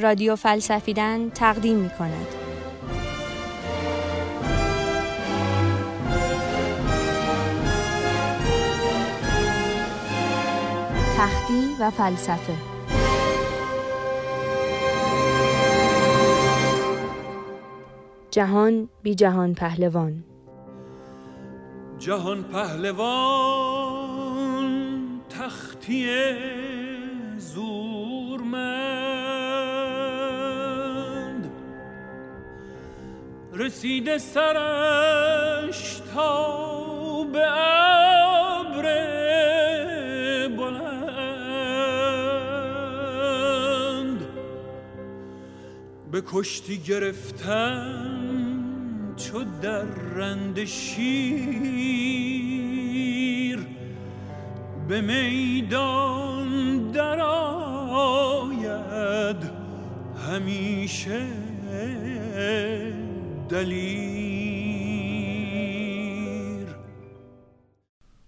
رادیو 0.00 0.36
فلسفیدن 0.36 1.30
تقدیم 1.30 1.76
می 1.76 1.90
کند. 1.98 2.26
تختی 11.16 11.76
و 11.80 11.90
فلسفه 11.90 12.54
جهان 18.30 18.88
بی 19.02 19.14
جهان 19.14 19.54
پهلوان 19.54 20.24
جهان 21.98 22.42
پهلوان 22.42 23.50
تختی 25.30 26.06
رسیده 33.60 34.18
سرش 34.18 36.00
تا 36.14 37.24
به 37.32 37.46
ابر 38.58 38.86
بلند. 40.56 41.00
به 46.12 46.22
کشتی 46.26 46.78
گرفتن 46.78 48.24
چو 49.16 49.44
در 49.62 49.84
رند 50.16 50.64
شیر 50.64 52.00
به 54.88 55.00
میدان 55.00 56.78
در 56.90 57.20
آید 57.90 59.50
همیشه. 60.28 61.49
دلیر. 63.50 65.10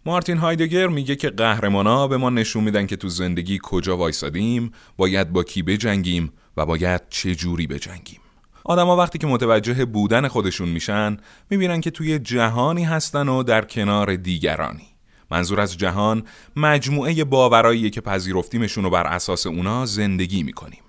مارتین 0.06 0.39
هایدگر 0.39 0.87
میگه 0.87 1.17
که 1.17 1.31
قهرمانا 1.31 2.09
به 2.09 2.17
ما 2.17 2.31
نشون 2.31 2.64
میدن 2.64 2.87
که 2.87 2.97
تو 2.97 3.09
زندگی 3.09 3.59
کجا 3.62 3.97
وایسادیم 3.97 4.73
باید 4.97 5.33
با 5.33 5.42
کی 5.42 5.62
بجنگیم 5.62 6.33
و 6.56 6.67
باید 6.67 7.03
چه 7.11 7.34
جوری 7.34 7.67
بجنگیم. 7.67 8.20
آدما 8.64 8.97
وقتی 8.97 9.19
که 9.19 9.27
متوجه 9.27 9.84
بودن 9.84 10.29
خودشون 10.29 10.69
میشن 10.69 11.17
می‌بینن 11.51 11.81
که 11.81 11.91
توی 11.91 12.19
جهانی 12.19 12.84
هستن 12.84 13.29
و 13.29 13.42
در 13.42 13.64
کنار 13.64 14.17
دیگرانی. 14.17 14.86
منظور 15.31 15.61
از 15.61 15.79
جهان 15.79 16.23
مجموعه 16.57 17.25
باورایی 17.25 17.91
که 17.91 18.01
پذیرفتیمشون 18.01 18.84
رو 18.84 18.91
بر 18.91 19.07
اساس 19.07 19.47
اونا 19.47 19.86
زندگی 19.86 20.42
می‌کنیم. 20.42 20.83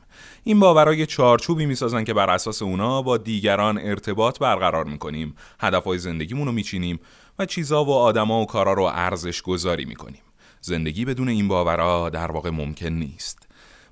این 0.46 0.60
باورای 0.60 1.06
چارچوبی 1.06 1.66
می‌سازن 1.66 2.04
که 2.04 2.14
بر 2.14 2.30
اساس 2.30 2.62
اونا 2.62 3.02
با 3.02 3.18
دیگران 3.18 3.78
ارتباط 3.78 4.40
برقرار 4.40 4.86
می‌کنیم 4.86 5.36
هدفهای 5.60 5.98
زندگیمون 5.98 6.48
رو 6.48 6.52
میچینیم 6.52 7.00
و 7.40 7.46
چیزا 7.46 7.86
و 7.86 7.92
آدما 7.94 8.42
و 8.42 8.46
کارا 8.46 8.74
رو 8.74 8.84
ارزش 8.84 9.42
گذاری 9.42 9.86
می‌کنیم. 9.86 10.22
زندگی 10.62 11.06
بدون 11.06 11.30
این 11.30 11.48
باورها 11.48 12.10
در 12.10 12.32
واقع 12.32 12.50
ممکن 12.50 12.88
نیست. 12.88 13.48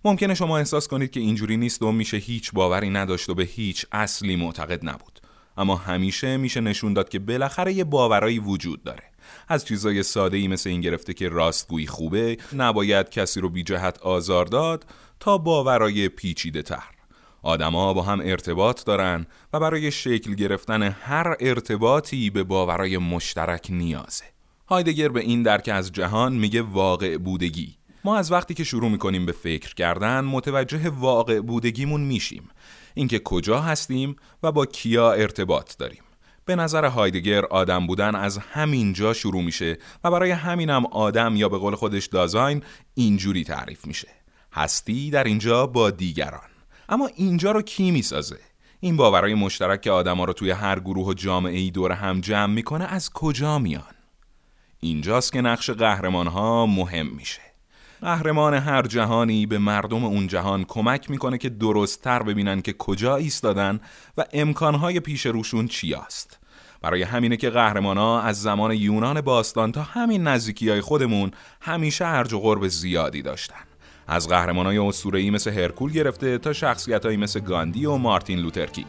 ممکنه 0.05 0.33
شما 0.33 0.57
احساس 0.57 0.87
کنید 0.87 1.11
که 1.11 1.19
اینجوری 1.19 1.57
نیست 1.57 1.81
و 1.81 1.91
میشه 1.91 2.17
هیچ 2.17 2.51
باوری 2.51 2.89
نداشت 2.89 3.29
و 3.29 3.35
به 3.35 3.43
هیچ 3.43 3.85
اصلی 3.91 4.35
معتقد 4.35 4.89
نبود. 4.89 5.19
اما 5.57 5.75
همیشه 5.75 6.37
میشه 6.37 6.61
نشون 6.61 6.93
داد 6.93 7.09
که 7.09 7.19
بالاخره 7.19 7.73
یه 7.73 7.83
باورایی 7.83 8.39
وجود 8.39 8.83
داره. 8.83 9.03
از 9.47 9.65
چیزای 9.65 10.03
ساده 10.03 10.37
ای 10.37 10.47
مثل 10.47 10.69
این 10.69 10.81
گرفته 10.81 11.13
که 11.13 11.29
راستگویی 11.29 11.87
خوبه 11.87 12.37
نباید 12.53 13.09
کسی 13.09 13.41
رو 13.41 13.49
بی 13.49 13.63
جهت 13.63 13.99
آزار 13.99 14.45
داد 14.45 14.85
تا 15.19 15.37
باورای 15.37 16.09
پیچیده 16.09 16.61
تر. 16.61 16.83
آدما 17.43 17.93
با 17.93 18.01
هم 18.01 18.19
ارتباط 18.23 18.85
دارن 18.85 19.25
و 19.53 19.59
برای 19.59 19.91
شکل 19.91 20.35
گرفتن 20.35 20.83
هر 20.83 21.35
ارتباطی 21.39 22.29
به 22.29 22.43
باورای 22.43 22.97
مشترک 22.97 23.67
نیازه. 23.69 24.25
هایدگر 24.67 25.09
به 25.09 25.19
این 25.19 25.43
درک 25.43 25.69
از 25.73 25.91
جهان 25.91 26.33
میگه 26.33 26.61
واقع 26.61 27.17
بودگی. 27.17 27.75
ما 28.03 28.17
از 28.17 28.31
وقتی 28.31 28.53
که 28.53 28.63
شروع 28.63 28.91
می‌کنیم 28.91 29.25
به 29.25 29.31
فکر 29.31 29.75
کردن 29.75 30.21
متوجه 30.21 30.89
واقع 30.89 31.39
بودگیمون 31.39 32.01
میشیم. 32.01 32.49
اینکه 32.93 33.19
کجا 33.19 33.61
هستیم 33.61 34.15
و 34.43 34.51
با 34.51 34.65
کیا 34.65 35.11
ارتباط 35.11 35.77
داریم. 35.77 36.03
به 36.45 36.55
نظر 36.55 36.85
هایدگر 36.85 37.45
آدم 37.45 37.87
بودن 37.87 38.15
از 38.15 38.37
همین 38.37 38.93
جا 38.93 39.13
شروع 39.13 39.43
میشه 39.43 39.77
و 40.03 40.11
برای 40.11 40.31
همینم 40.31 40.85
آدم 40.85 41.35
یا 41.35 41.49
به 41.49 41.57
قول 41.57 41.75
خودش 41.75 42.05
دازاین 42.05 42.63
اینجوری 42.93 43.43
تعریف 43.43 43.85
میشه. 43.85 44.07
هستی 44.53 45.09
در 45.09 45.23
اینجا 45.23 45.67
با 45.67 45.89
دیگران. 45.89 46.49
اما 46.89 47.09
اینجا 47.15 47.51
رو 47.51 47.61
کی 47.61 47.91
می‌سازه؟ 47.91 48.39
این 48.79 48.97
باورهای 48.97 49.33
مشترک 49.33 49.81
که 49.81 49.91
آدما 49.91 50.25
رو 50.25 50.33
توی 50.33 50.51
هر 50.51 50.79
گروه 50.79 51.07
و 51.07 51.13
جامعه 51.13 51.59
ای 51.59 51.71
دور 51.71 51.91
هم 51.91 52.21
جمع 52.21 52.53
می‌کنه 52.53 52.85
از 52.85 53.09
کجا 53.09 53.59
میان؟ 53.59 53.95
اینجاست 54.79 55.33
که 55.33 55.41
نقش 55.41 55.69
قهرمان 55.69 56.27
ها 56.27 56.65
مهم 56.65 57.07
میشه. 57.07 57.50
قهرمان 58.01 58.53
هر 58.53 58.81
جهانی 58.81 59.45
به 59.45 59.57
مردم 59.57 60.05
اون 60.05 60.27
جهان 60.27 60.63
کمک 60.63 61.09
می‌کنه 61.09 61.37
که 61.37 61.49
درستتر 61.49 62.23
ببینن 62.23 62.61
که 62.61 62.73
کجا 62.73 63.15
ایستادن 63.15 63.79
و 64.17 64.25
امکانهای 64.33 64.99
پیش 64.99 65.25
روشون 65.25 65.67
چی 65.67 65.93
است. 65.93 66.39
برای 66.81 67.03
همینه 67.03 67.37
که 67.37 67.49
ها 67.49 68.21
از 68.21 68.41
زمان 68.41 68.71
یونان 68.71 69.21
باستان 69.21 69.71
تا 69.71 69.81
همین 69.81 70.27
نزدیکی 70.27 70.69
های 70.69 70.81
خودمون 70.81 71.31
همیشه 71.61 72.05
ارج 72.05 72.33
و 72.33 72.39
قرب 72.39 72.67
زیادی 72.67 73.21
داشتن. 73.21 73.63
از 74.07 74.27
قهرمان 74.27 74.65
های 74.65 74.77
اسطوره‌ای 74.77 75.29
مثل 75.29 75.51
هرکول 75.51 75.91
گرفته 75.91 76.37
تا 76.37 76.53
شخصیتهایی 76.53 77.17
مثل 77.17 77.39
گاندی 77.39 77.85
و 77.85 77.95
مارتین 77.95 78.39
لوترکینگ. 78.39 78.87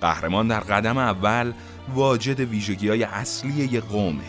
قهرمان 0.00 0.48
در 0.48 0.60
قدم 0.60 0.98
اول 0.98 1.52
واجد 1.94 2.40
ویژگی 2.40 2.88
های 2.88 3.02
اصلی 3.02 3.68
یه 3.72 3.80
قومه. 3.80 4.24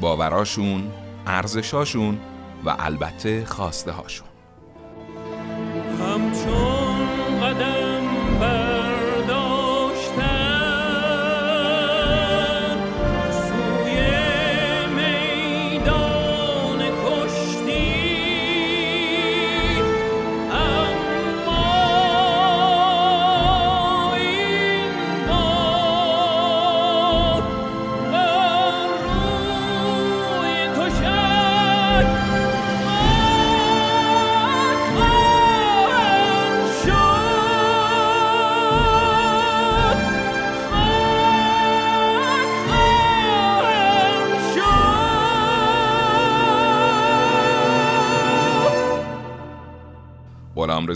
باوراشون، 0.00 0.90
ارزشاشون 1.26 2.18
و 2.64 2.76
البته 2.78 3.44
خواسته 3.44 3.92
هاشون. 3.92 4.25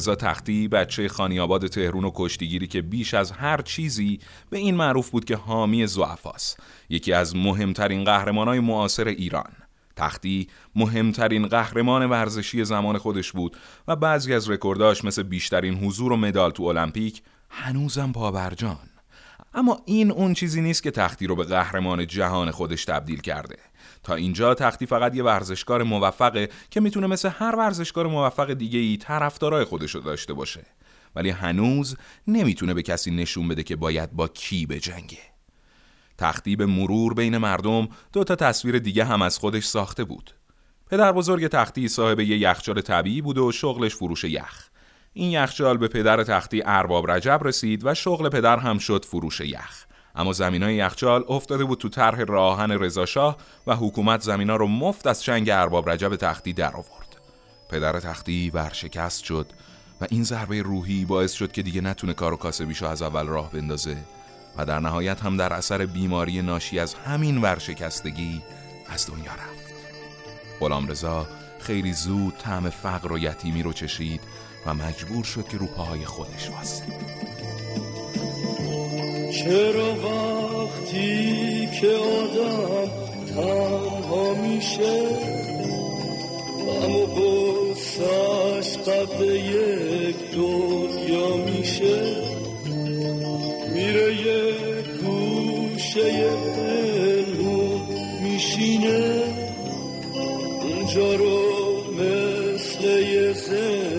رضا 0.00 0.15
تختی 0.15 0.69
بچه 0.69 1.09
خانیاباد 1.09 1.66
تهرون 1.66 2.05
و 2.05 2.11
کشتیگیری 2.15 2.66
که 2.66 2.83
بیش 2.83 3.15
از 3.15 3.33
هر 3.33 3.62
چیزی 3.62 4.19
به 4.50 4.59
این 4.59 4.75
معروف 4.75 5.11
بود 5.11 5.25
که 5.25 5.37
حامی 5.37 5.87
زعفاست 5.87 6.61
یکی 6.88 7.12
از 7.12 7.37
مهمترین 7.37 8.05
قهرمانای 8.05 8.61
معاصر 8.61 9.09
ایران. 9.09 9.53
تختی 9.97 10.49
مهمترین 10.77 11.47
قهرمان 11.47 12.11
ورزشی 12.11 12.65
زمان 12.65 12.99
خودش 12.99 13.33
بود 13.33 13.56
و 13.88 13.97
بعضی 13.97 14.34
از 14.34 14.50
رکورداش 14.50 15.05
مثل 15.05 15.22
بیشترین 15.22 15.75
حضور 15.75 16.12
و 16.12 16.17
مدال 16.17 16.50
تو 16.50 16.62
المپیک 16.62 17.23
هنوزم 17.50 18.12
پابرجان 18.12 18.89
اما 19.55 19.82
این 19.85 20.11
اون 20.11 20.35
چیزی 20.35 20.61
نیست 20.61 20.82
که 20.82 20.91
تختی 20.91 21.26
رو 21.26 21.37
به 21.37 21.44
قهرمان 21.44 22.06
جهان 22.06 22.50
خودش 22.50 22.85
تبدیل 22.85 23.20
کرده. 23.20 23.56
تا 24.02 24.14
اینجا 24.14 24.55
تختی 24.55 24.87
فقط 24.87 25.14
یه 25.14 25.23
ورزشکار 25.23 25.82
موفقه 25.82 26.49
که 26.70 26.81
می‌تونه 26.81 27.06
مثل 27.06 27.29
هر 27.29 27.56
ورزشکار 27.56 28.06
موفق 28.06 28.52
دیگه 28.52 28.79
ای 28.79 28.97
طرفدارای 28.97 29.64
خودش 29.64 29.94
رو 29.94 30.00
داشته 30.00 30.32
باشه. 30.32 30.67
ولی 31.17 31.31
هنوز 31.31 31.97
نمی‌تونه 32.26 32.75
به 32.75 32.82
کسی 32.82 33.11
نشون 33.11 33.49
بده 33.49 33.62
که 33.62 33.76
باید 33.76 34.12
با 34.12 34.29
کی 34.29 34.67
بجنگه 34.67 35.19
تختی 36.19 36.56
به 36.56 36.67
مرور 36.67 37.14
بین 37.14 37.38
مردم 37.38 37.88
دو 38.12 38.25
تا 38.25 38.37
تصویر 38.37 38.79
دیگه 38.79 39.05
هم 39.05 39.23
از 39.23 39.38
خودش 39.38 39.64
ساخته 39.64 40.05
بود. 40.05 40.35
پدر 40.91 41.12
بزرگ 41.12 41.47
تختی 41.47 41.88
صاحب 41.88 42.20
یه 42.20 42.38
یخچال 42.38 42.81
طبیعی 42.81 43.23
بود 43.23 43.38
و 43.38 43.52
شغلش 43.52 43.94
فروش 43.94 44.25
یخ. 44.25 44.69
این 45.12 45.31
یخچال 45.31 45.77
به 45.77 45.89
پدر 45.89 46.25
تختی 46.25 46.62
ارباب 46.65 47.11
رجب 47.11 47.41
رسید 47.45 47.87
و 47.87 47.95
شغل 47.95 48.29
پدر 48.29 48.59
هم 48.59 48.79
شد 48.79 49.05
فروش 49.05 49.41
یخ 49.41 49.85
اما 50.15 50.33
زمین 50.33 50.62
های 50.62 50.75
یخچال 50.75 51.25
افتاده 51.29 51.65
بود 51.65 51.79
تو 51.79 51.89
طرح 51.89 52.21
راهن 52.21 52.71
رضاشاه 52.71 53.37
و 53.67 53.77
حکومت 53.77 54.21
زمینا 54.21 54.57
رو 54.57 54.67
مفت 54.67 55.07
از 55.07 55.23
چنگ 55.23 55.51
ارباب 55.51 55.91
رجب 55.91 56.17
تختی 56.17 56.53
در 56.53 56.73
آورد. 56.73 57.17
پدر 57.71 58.01
تختی 58.01 58.51
ورشکست 58.51 59.25
شد 59.25 59.47
و 60.01 60.07
این 60.11 60.25
ضربه 60.25 60.62
روحی 60.62 61.05
باعث 61.05 61.33
شد 61.33 61.53
که 61.53 61.62
دیگه 61.62 61.81
نتونه 61.81 62.15
کار 62.15 62.37
کاسبیشو 62.37 62.87
از 62.87 63.03
اول 63.03 63.27
راه 63.27 63.53
بندازه 63.53 63.97
و 64.57 64.67
در 64.67 64.81
نهایت 64.81 65.21
هم 65.21 65.37
در 65.37 65.53
اثر 65.53 65.87
بیماری 65.87 66.43
ناشی 66.43 66.79
از 66.79 66.95
همین 66.95 67.39
ورشکستگی 67.39 68.43
از 68.89 69.07
دنیا 69.07 69.33
رفت 69.33 69.75
غلام 70.61 70.89
رضا 70.89 71.27
خیلی 71.61 71.93
زود 71.93 72.35
طعم 72.39 72.71
فقر 72.71 73.12
و 73.12 73.19
یتیمی 73.19 73.62
رو 73.62 73.73
چشید 73.73 74.21
و 74.67 74.75
مجبور 74.75 75.25
شد 75.25 75.49
که 75.49 75.57
رو 75.57 75.67
پاهای 75.67 76.05
خودش 76.05 76.51
واسه 76.51 76.85
چرا 79.33 79.95
وقتی 79.95 81.69
که 81.81 81.89
آدم 81.89 82.91
تنها 83.35 84.35
میشه 84.35 85.03
و 86.67 87.07
غصهش 87.07 88.77
قبل 88.77 89.25
یک 89.31 90.17
دنیا 90.35 91.37
میشه؟ 91.37 92.17
میره 93.75 94.15
یه 94.15 94.55
گوشه 95.01 96.31
پنهون 96.55 97.81
میشینه 98.23 99.25
اونجا 100.62 101.15
رو 101.15 101.41
مثل 101.95 102.85
یه 102.85 103.33
زندون 103.33 103.89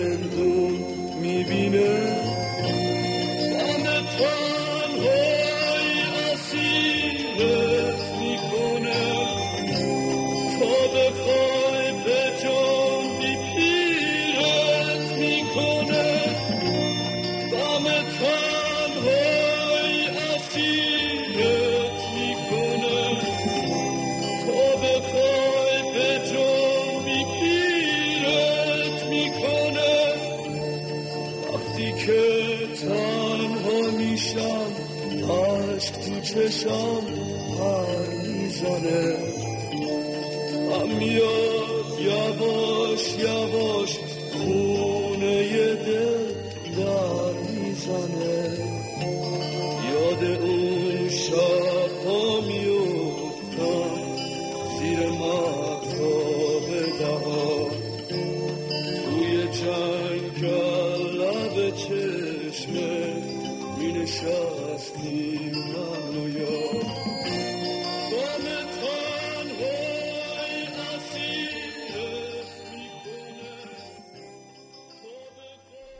غم 4.18 4.51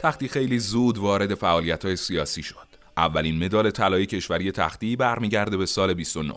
تختی 0.02 0.28
خیلی 0.28 0.58
زود 0.58 0.98
وارد 0.98 1.34
فعالیت 1.34 1.84
های 1.84 1.96
سیاسی 1.96 2.42
شد. 2.42 2.66
اولین 2.96 3.44
مدال 3.44 3.70
طلای 3.70 4.06
کشوری 4.06 4.52
تختی 4.52 4.96
برمیگرده 4.96 5.56
به 5.56 5.66
سال 5.66 5.94
29. 5.94 6.34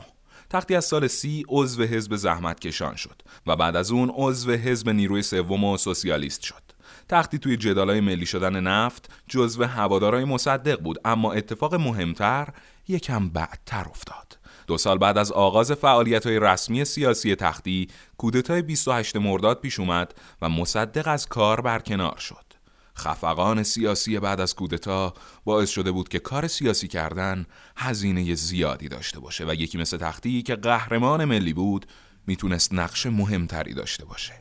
تختی 0.49 0.75
از 0.75 0.85
سال 0.85 1.07
سی 1.07 1.45
عضو 1.49 1.83
حزب 1.83 2.15
زحمت 2.15 2.59
کشان 2.59 2.95
شد 2.95 3.21
و 3.47 3.55
بعد 3.55 3.75
از 3.75 3.91
اون 3.91 4.11
عضو 4.15 4.51
حزب 4.51 4.89
نیروی 4.89 5.21
سوم 5.21 5.63
و 5.63 5.77
سوسیالیست 5.77 6.41
شد. 6.41 6.61
تختی 7.09 7.39
توی 7.39 7.57
جدالای 7.57 8.01
ملی 8.01 8.25
شدن 8.25 8.59
نفت 8.59 9.09
جزو 9.27 9.63
هوادارای 9.63 10.25
مصدق 10.25 10.79
بود 10.79 10.99
اما 11.05 11.33
اتفاق 11.33 11.75
مهمتر 11.75 12.47
یکم 12.87 13.29
بعدتر 13.29 13.85
افتاد. 13.89 14.37
دو 14.67 14.77
سال 14.77 14.97
بعد 14.97 15.17
از 15.17 15.31
آغاز 15.31 15.71
فعالیت 15.71 16.27
های 16.27 16.39
رسمی 16.39 16.85
سیاسی 16.85 17.35
تختی 17.35 17.87
کودتای 18.17 18.61
28 18.61 19.15
مرداد 19.15 19.59
پیش 19.59 19.79
اومد 19.79 20.13
و 20.41 20.49
مصدق 20.49 21.07
از 21.07 21.27
کار 21.27 21.61
برکنار 21.61 22.17
شد. 22.17 22.44
خفقان 22.97 23.63
سیاسی 23.63 24.19
بعد 24.19 24.41
از 24.41 24.55
کودتا 24.55 25.13
باعث 25.45 25.69
شده 25.69 25.91
بود 25.91 26.09
که 26.09 26.19
کار 26.19 26.47
سیاسی 26.47 26.87
کردن 26.87 27.45
هزینه 27.77 28.35
زیادی 28.35 28.87
داشته 28.87 29.19
باشه 29.19 29.45
و 29.45 29.53
یکی 29.53 29.77
مثل 29.77 29.97
تختی 29.97 30.41
که 30.41 30.55
قهرمان 30.55 31.25
ملی 31.25 31.53
بود 31.53 31.85
می‌تونست 32.27 32.73
نقش 32.73 33.05
مهمتری 33.05 33.73
داشته 33.73 34.05
باشه. 34.05 34.33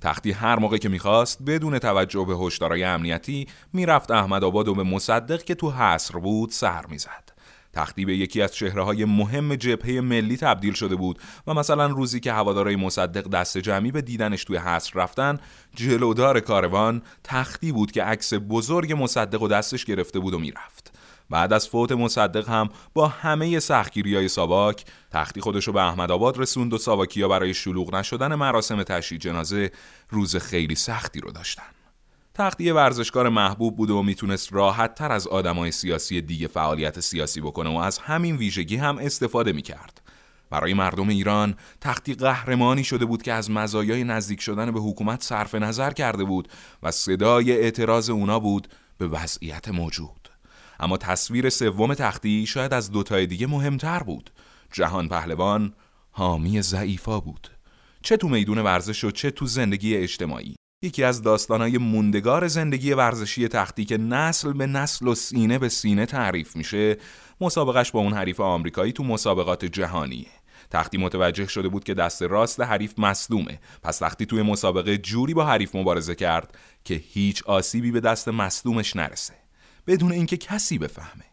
تختی 0.00 0.32
هر 0.32 0.58
موقع 0.58 0.76
که 0.76 0.88
می‌خواست 0.88 1.42
بدون 1.42 1.78
توجه 1.78 2.24
به 2.24 2.36
هشدارای 2.36 2.84
امنیتی 2.84 3.46
می‌رفت 3.72 4.10
احمد 4.10 4.44
آباد 4.44 4.68
و 4.68 4.74
به 4.74 4.82
مصدق 4.82 5.44
که 5.44 5.54
تو 5.54 5.70
حصر 5.70 6.18
بود 6.18 6.50
سر 6.50 6.86
می‌زد. 6.86 7.35
تختی 7.76 8.04
به 8.04 8.16
یکی 8.16 8.42
از 8.42 8.54
چهره 8.54 8.82
های 8.82 9.04
مهم 9.04 9.54
جبهه 9.54 10.00
ملی 10.00 10.36
تبدیل 10.36 10.74
شده 10.74 10.96
بود 10.96 11.18
و 11.46 11.54
مثلا 11.54 11.86
روزی 11.86 12.20
که 12.20 12.32
هوادارای 12.32 12.76
مصدق 12.76 13.28
دست 13.30 13.58
جمعی 13.58 13.92
به 13.92 14.02
دیدنش 14.02 14.44
توی 14.44 14.56
حصر 14.56 15.00
رفتن 15.00 15.38
جلودار 15.74 16.40
کاروان 16.40 17.02
تختی 17.24 17.72
بود 17.72 17.92
که 17.92 18.02
عکس 18.02 18.34
بزرگ 18.48 19.02
مصدق 19.02 19.42
و 19.42 19.48
دستش 19.48 19.84
گرفته 19.84 20.18
بود 20.18 20.34
و 20.34 20.38
می‌رفت. 20.38 20.92
بعد 21.30 21.52
از 21.52 21.68
فوت 21.68 21.92
مصدق 21.92 22.48
هم 22.48 22.68
با 22.94 23.08
همه 23.08 23.60
سختگیری 23.60 24.14
های 24.14 24.28
ساواک 24.28 24.84
تختی 25.10 25.40
خودشو 25.40 25.72
به 25.72 25.80
احمد 25.88 26.10
آباد 26.10 26.38
رسوند 26.38 26.72
و 26.72 26.78
ساواکیا 26.78 27.28
برای 27.28 27.54
شلوغ 27.54 27.94
نشدن 27.94 28.34
مراسم 28.34 28.82
تشییع 28.82 29.20
جنازه 29.20 29.70
روز 30.10 30.36
خیلی 30.36 30.74
سختی 30.74 31.20
رو 31.20 31.30
داشتن. 31.30 31.75
تختی 32.38 32.70
ورزشکار 32.70 33.28
محبوب 33.28 33.76
بود 33.76 33.90
و 33.90 34.02
می‌تونست 34.02 34.52
راحت 34.52 34.94
تر 34.94 35.12
از 35.12 35.26
آدمای 35.26 35.70
سیاسی 35.70 36.20
دیگه 36.20 36.48
فعالیت 36.48 37.00
سیاسی 37.00 37.40
بکنه 37.40 37.70
و 37.70 37.76
از 37.76 37.98
همین 37.98 38.36
ویژگی 38.36 38.76
هم 38.76 38.98
استفاده 38.98 39.52
می‌کرد. 39.52 40.02
برای 40.50 40.74
مردم 40.74 41.08
ایران 41.08 41.54
تختی 41.80 42.14
قهرمانی 42.14 42.84
شده 42.84 43.04
بود 43.04 43.22
که 43.22 43.32
از 43.32 43.50
مزایای 43.50 44.04
نزدیک 44.04 44.40
شدن 44.40 44.70
به 44.70 44.80
حکومت 44.80 45.22
صرف 45.22 45.54
نظر 45.54 45.90
کرده 45.90 46.24
بود 46.24 46.48
و 46.82 46.90
صدای 46.90 47.52
اعتراض 47.52 48.10
اونا 48.10 48.40
بود 48.40 48.68
به 48.98 49.08
وضعیت 49.08 49.68
موجود. 49.68 50.28
اما 50.80 50.96
تصویر 50.96 51.50
سوم 51.50 51.94
تختی 51.94 52.46
شاید 52.46 52.74
از 52.74 52.90
دوتای 52.90 53.26
دیگه 53.26 53.46
مهمتر 53.46 54.02
بود. 54.02 54.30
جهان 54.72 55.08
پهلوان 55.08 55.74
حامی 56.10 56.62
ضعیفا 56.62 57.20
بود. 57.20 57.50
چه 58.02 58.16
تو 58.16 58.28
میدون 58.28 58.58
ورزش 58.58 59.04
و 59.04 59.10
چه 59.10 59.30
تو 59.30 59.46
زندگی 59.46 59.96
اجتماعی. 59.96 60.56
یکی 60.82 61.04
از 61.04 61.22
داستانهای 61.22 61.78
موندگار 61.78 62.48
زندگی 62.48 62.92
ورزشی 62.92 63.48
تختی 63.48 63.84
که 63.84 63.98
نسل 63.98 64.52
به 64.52 64.66
نسل 64.66 65.08
و 65.08 65.14
سینه 65.14 65.58
به 65.58 65.68
سینه 65.68 66.06
تعریف 66.06 66.56
میشه 66.56 66.96
مسابقش 67.40 67.90
با 67.90 68.00
اون 68.00 68.12
حریف 68.12 68.40
آمریکایی 68.40 68.92
تو 68.92 69.04
مسابقات 69.04 69.64
جهانیه. 69.64 70.26
تختی 70.70 70.98
متوجه 70.98 71.46
شده 71.46 71.68
بود 71.68 71.84
که 71.84 71.94
دست 71.94 72.22
راست 72.22 72.60
حریف 72.60 72.98
مصدومه. 72.98 73.60
پس 73.82 73.98
تختی 73.98 74.26
توی 74.26 74.42
مسابقه 74.42 74.98
جوری 74.98 75.34
با 75.34 75.46
حریف 75.46 75.74
مبارزه 75.74 76.14
کرد 76.14 76.58
که 76.84 76.94
هیچ 76.94 77.42
آسیبی 77.42 77.90
به 77.90 78.00
دست 78.00 78.28
مصدومش 78.28 78.96
نرسه. 78.96 79.34
بدون 79.86 80.12
اینکه 80.12 80.36
کسی 80.36 80.78
بفهمه. 80.78 81.24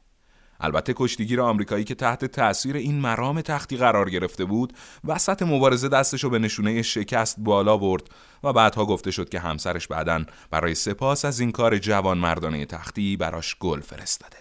البته 0.63 0.93
کشتیگیر 0.95 1.41
آمریکایی 1.41 1.83
که 1.83 1.95
تحت 1.95 2.25
تأثیر 2.25 2.75
این 2.75 2.99
مرام 2.99 3.41
تختی 3.41 3.77
قرار 3.77 4.09
گرفته 4.09 4.45
بود 4.45 4.73
وسط 5.03 5.43
مبارزه 5.43 5.89
دستشو 5.89 6.29
به 6.29 6.39
نشونه 6.39 6.81
شکست 6.81 7.35
بالا 7.39 7.77
برد 7.77 8.03
و 8.43 8.53
بعدها 8.53 8.85
گفته 8.85 9.11
شد 9.11 9.29
که 9.29 9.39
همسرش 9.39 9.87
بعدا 9.87 10.23
برای 10.51 10.75
سپاس 10.75 11.25
از 11.25 11.39
این 11.39 11.51
کار 11.51 11.77
جوان 11.77 12.17
مردانه 12.17 12.65
تختی 12.65 13.17
براش 13.17 13.55
گل 13.59 13.79
فرستاده. 13.79 14.37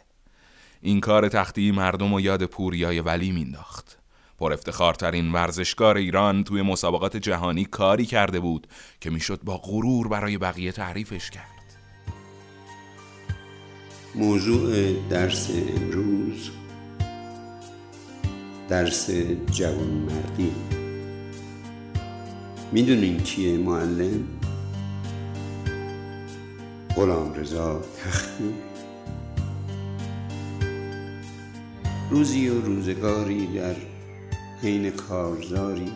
این 0.80 1.00
کار 1.00 1.28
تختی 1.28 1.70
مردم 1.70 2.12
و 2.12 2.20
یاد 2.20 2.44
پوریای 2.44 3.00
ولی 3.00 3.32
مینداخت 3.32 3.98
پر 4.38 4.52
افتخارترین 4.52 5.32
ورزشکار 5.32 5.96
ایران 5.96 6.44
توی 6.44 6.62
مسابقات 6.62 7.16
جهانی 7.16 7.64
کاری 7.64 8.06
کرده 8.06 8.40
بود 8.40 8.66
که 9.00 9.10
می‌شد 9.10 9.40
با 9.44 9.58
غرور 9.58 10.08
برای 10.08 10.38
بقیه 10.38 10.72
تعریفش 10.72 11.30
کرد. 11.30 11.51
موضوع 14.14 14.92
درس 15.10 15.50
امروز 15.50 16.50
درس 18.68 19.10
جوانمردی. 19.50 20.52
می‌دونین 22.72 23.18
کیه 23.20 23.58
معلم؟ 23.58 24.24
غلام 26.96 27.34
رضا 27.34 27.80
تختی. 28.04 28.54
روزی 32.10 32.48
و 32.48 32.60
روزگاری 32.60 33.46
در 33.46 33.76
حین 34.62 34.90
کارزاری. 34.90 35.92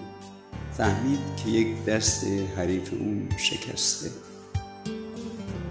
فهمید 0.72 1.18
که 1.36 1.50
یک 1.50 1.84
دست 1.84 2.26
حریف 2.56 2.92
اون 2.92 3.28
شکسته. 3.38 4.10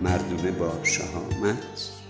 مردمه 0.02 0.52
با 0.52 0.84
شهامت. 0.84 2.05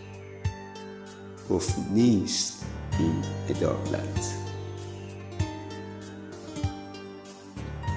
گفت 1.50 1.76
نیست 1.92 2.66
این 3.00 3.24
عدالت. 3.50 4.34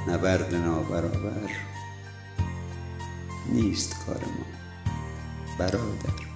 نبرد 0.09 0.55
نابرابر 0.55 1.51
نیست 3.53 4.07
کار 4.07 4.17
ما 4.25 4.47
برادر. 5.59 6.29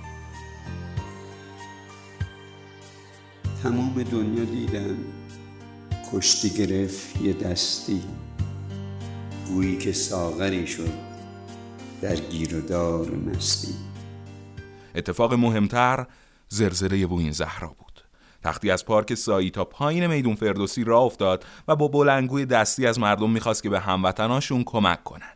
تمام 3.62 4.02
دنیا 4.02 4.45
دیدن 4.45 4.97
کشتی 6.12 6.50
گرفت 6.50 7.21
یه 7.21 7.33
دستی. 7.33 8.02
گویی 9.49 9.78
که 9.78 9.92
ساغری 9.92 10.66
شد 10.66 10.92
در 12.02 12.16
گیر 12.16 12.57
و 12.57 12.61
دار 12.61 13.11
مستی 13.11 13.75
اتفاق 14.95 15.35
مهمتر 15.35 16.07
زلزله 16.53 17.07
بوین 17.07 17.33
زهرا 17.33 17.69
بود. 17.69 18.05
تختی 18.43 18.71
از 18.71 18.85
پارک 18.85 19.15
سایی 19.15 19.51
تا 19.51 19.65
پایین 19.65 20.07
میدون 20.07 20.35
فردوسی 20.35 20.85
راه 20.85 21.03
افتاد 21.03 21.45
و 21.69 21.77
با 21.77 21.89
بلنگوی 21.89 22.47
دستی 22.47 22.87
از 22.87 22.99
مردم 22.99 23.31
می‌خواست 23.31 23.63
که 23.63 23.71
به 23.71 23.81
هموطناشون 23.81 24.65
کمک 24.65 25.05
کنن. 25.05 25.33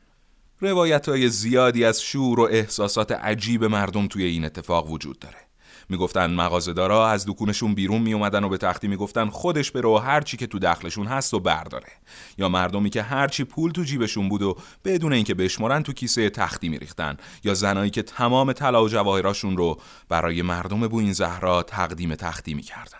روایت 0.60 1.08
های 1.08 1.28
زیادی 1.28 1.84
از 1.84 2.02
شور 2.02 2.40
و 2.40 2.48
احساسات 2.50 3.12
عجیب 3.12 3.64
مردم 3.64 4.06
توی 4.06 4.24
این 4.24 4.44
اتفاق 4.44 4.90
وجود 4.90 5.18
داره. 5.18 5.45
می‌گفتن 5.88 6.30
مغازه‌دارا 6.30 7.08
از 7.08 7.26
دکونشون 7.26 7.74
بیرون 7.74 8.02
میومدن 8.02 8.44
و 8.44 8.48
به 8.48 8.56
تختی 8.56 8.88
می‌گفتن 8.88 9.28
خودش 9.28 9.70
بره 9.70 9.88
و 9.88 9.96
هر 9.96 10.20
چی 10.20 10.36
که 10.36 10.46
تو 10.46 10.58
دخلشون 10.58 11.06
هست 11.06 11.34
و 11.34 11.40
برداره. 11.40 11.92
یا 12.38 12.48
مردمی 12.48 12.90
که 12.90 13.02
هر 13.02 13.28
چی 13.28 13.44
پول 13.44 13.70
تو 13.70 13.82
جیبشون 13.82 14.28
بود 14.28 14.42
و 14.42 14.56
بدون 14.84 15.12
اینکه 15.12 15.34
بشمرن 15.34 15.82
تو 15.82 15.92
کیسه 15.92 16.30
تختی 16.30 16.68
میریختن. 16.68 17.16
یا 17.44 17.54
زنایی 17.54 17.90
که 17.90 18.02
تمام 18.02 18.52
طلا 18.52 18.84
و 18.84 18.88
جواهراشون 18.88 19.56
رو 19.56 19.80
برای 20.08 20.42
مردم 20.42 20.88
بوین 20.88 21.12
زهرا 21.12 21.62
تقدیم 21.62 22.14
تختی 22.14 22.54
می‌کردن. 22.54 22.98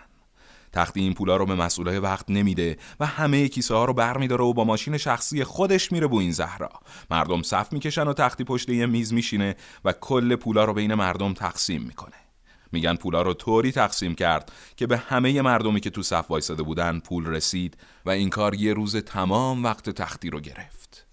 تختی 0.73 0.99
این 1.01 1.13
پولا 1.13 1.37
رو 1.37 1.45
به 1.45 1.55
مسئولای 1.55 1.99
وقت 1.99 2.25
نمیده 2.29 2.77
و 2.99 3.05
همه 3.05 3.47
کیسه 3.47 3.73
ها 3.75 3.85
رو 3.85 3.93
برمیداره 3.93 4.43
و 4.43 4.53
با 4.53 4.63
ماشین 4.63 4.97
شخصی 4.97 5.43
خودش 5.43 5.91
میره 5.91 6.07
بوین 6.07 6.31
زهرا. 6.31 6.69
مردم 7.11 7.41
صف 7.41 7.73
می‌کشن 7.73 8.07
و 8.07 8.13
تختی 8.13 8.43
پشت 8.43 8.69
یه 8.69 8.85
میز 8.85 9.13
میشینه 9.13 9.55
و 9.85 9.91
کل 9.91 10.35
پولا 10.35 10.65
رو 10.65 10.73
بین 10.73 10.93
مردم 10.93 11.33
تقسیم 11.33 11.81
می‌کنه. 11.81 12.26
میگن 12.71 12.95
پولا 12.95 13.21
رو 13.21 13.33
طوری 13.33 13.71
تقسیم 13.71 14.15
کرد 14.15 14.51
که 14.75 14.87
به 14.87 14.97
همه 14.97 15.41
مردمی 15.41 15.79
که 15.79 15.89
تو 15.89 16.03
صف 16.03 16.31
وایساده 16.31 16.63
بودن 16.63 16.99
پول 16.99 17.27
رسید 17.27 17.77
و 18.05 18.09
این 18.09 18.29
کار 18.29 18.55
یه 18.55 18.73
روز 18.73 18.95
تمام 18.95 19.63
وقت 19.63 19.89
تختی 19.89 20.29
رو 20.29 20.39
گرفت. 20.39 21.07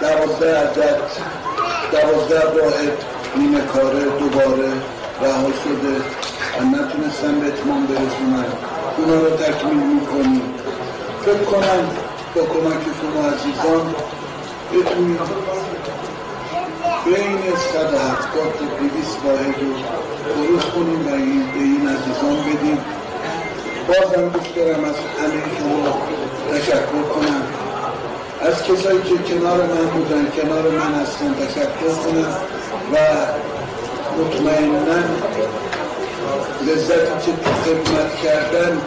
دوازده 0.00 0.58
عدد 0.58 1.00
دوازده 1.92 2.46
واحد 2.46 3.04
نیمه 3.36 3.60
کاره 3.60 4.04
دوباره 4.04 4.72
رها 5.22 5.52
شده 5.64 5.96
و 6.58 6.64
نتونستن 6.64 7.40
به 7.40 7.46
اتمام 7.46 7.86
برسونن. 7.86 8.44
اونا 8.98 9.20
رو 9.20 9.30
تکمیل 9.30 10.00
می‌کنیم. 10.00 10.42
فکر 11.24 11.44
کنم 11.44 11.90
با 12.34 12.42
کمک 12.42 12.82
شما 13.00 13.28
عزیزان 13.28 13.94
بتونیم 14.72 15.18
بین 17.14 17.56
170 17.56 18.52
تا 18.58 18.64
200 18.80 19.18
واحد 19.24 19.54
رو 19.60 19.72
درست 20.34 20.70
کنیم 20.70 21.06
و 21.06 21.14
این 21.14 21.52
به 21.52 21.58
این 21.58 21.88
عزیزان 21.88 22.36
بدیم. 22.36 22.78
بازم 23.88 24.28
دوست 24.28 24.54
دارم 24.56 24.84
از 24.84 24.94
همه 25.18 25.42
شما 25.58 25.98
تشکر 26.52 27.02
کنم. 27.14 27.42
از 28.40 28.62
کسایی 28.64 29.02
که 29.02 29.34
کنار 29.34 29.66
من 29.66 29.86
بودن 29.86 30.30
کنار 30.30 30.70
من 30.70 30.94
هستن 30.94 31.34
تشکر 31.34 31.94
کنم 32.04 32.36
و 32.92 32.96
مطمئنا 34.18 34.98
لذتی 36.66 37.26
که 37.26 37.36
تو 37.36 37.50
خدمت 37.50 38.16
کردن 38.22 38.80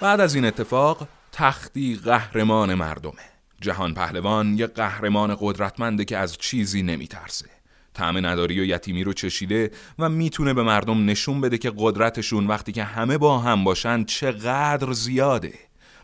بعد 0.00 0.20
از 0.20 0.34
این 0.34 0.44
اتفاق 0.44 0.98
تختی 1.32 1.96
قهرمان 2.04 2.74
مردمه. 2.74 3.12
جهان 3.60 3.94
پهلوان 3.94 4.58
یه 4.58 4.66
قهرمان 4.66 5.36
قدرتمنده 5.40 6.04
که 6.04 6.18
از 6.18 6.38
چیزی 6.38 6.82
نمیترسه. 6.82 7.46
طعم 7.94 8.26
نداری 8.26 8.60
و 8.60 8.64
یتیمی 8.64 9.04
رو 9.04 9.12
چشیده 9.12 9.70
و 9.98 10.08
می‌تونه 10.08 10.54
به 10.54 10.62
مردم 10.62 11.04
نشون 11.04 11.40
بده 11.40 11.58
که 11.58 11.72
قدرتشون 11.76 12.46
وقتی 12.46 12.72
که 12.72 12.84
همه 12.84 13.18
با 13.18 13.38
هم 13.38 13.64
باشن 13.64 14.04
چقدر 14.04 14.92
زیاده. 14.92 15.54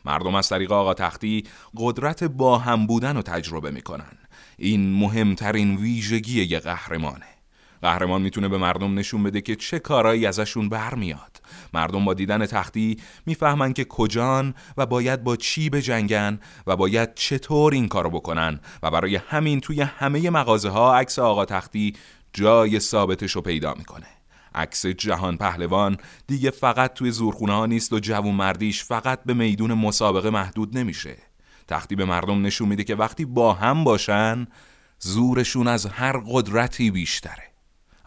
مردم 0.04 0.34
از 0.34 0.48
طریق 0.48 0.72
آقا 0.72 0.94
تختی 0.94 1.44
قدرت 1.76 2.24
با 2.24 2.58
هم 2.58 2.86
بودن 2.86 3.16
رو 3.16 3.22
تجربه 3.22 3.70
می‌کنن. 3.70 4.18
این 4.58 4.94
مهمترین 4.94 5.76
ویژگی 5.76 6.44
یه 6.44 6.58
قهرمانه. 6.58 7.37
قهرمان 7.82 8.22
می‌تونه 8.22 8.48
به 8.48 8.58
مردم 8.58 8.98
نشون 8.98 9.22
بده 9.22 9.40
که 9.40 9.56
چه 9.56 9.78
کارایی 9.78 10.26
ازشون 10.26 10.68
برمیاد. 10.68 11.42
مردم 11.74 12.04
با 12.04 12.14
دیدن 12.14 12.46
تختی 12.46 12.96
می‌فهمن 13.26 13.72
که 13.72 13.84
کجان 13.84 14.54
و 14.76 14.86
باید 14.86 15.24
با 15.24 15.36
چی 15.36 15.70
بجنگن 15.70 16.40
و 16.66 16.76
باید 16.76 17.14
چطور 17.14 17.72
این 17.72 17.88
کارو 17.88 18.10
بکنن 18.10 18.60
و 18.82 18.90
برای 18.90 19.16
همین 19.16 19.60
توی 19.60 19.80
همه 19.80 20.30
مغازه 20.30 20.68
ها 20.68 20.96
عکس 20.96 21.18
آقا 21.18 21.44
تختی 21.44 21.92
جای 22.32 22.80
ثابتش 22.80 23.32
رو 23.32 23.42
پیدا 23.42 23.74
می‌کنه. 23.74 24.06
عکس 24.54 24.86
جهان 24.86 25.36
پهلوان 25.36 25.96
دیگه 26.26 26.50
فقط 26.50 26.94
توی 26.94 27.10
زورخونه 27.10 27.52
ها 27.52 27.66
نیست 27.66 27.92
و 27.92 27.98
جوون 27.98 28.34
مردیش 28.34 28.84
فقط 28.84 29.24
به 29.24 29.34
میدون 29.34 29.74
مسابقه 29.74 30.30
محدود 30.30 30.78
نمیشه. 30.78 31.16
تختی 31.68 31.96
به 31.96 32.04
مردم 32.04 32.46
نشون 32.46 32.68
میده 32.68 32.84
که 32.84 32.94
وقتی 32.94 33.24
با 33.24 33.52
هم 33.52 33.84
باشن 33.84 34.46
زورشون 34.98 35.68
از 35.68 35.86
هر 35.86 36.22
قدرتی 36.26 36.90
بیشتره. 36.90 37.44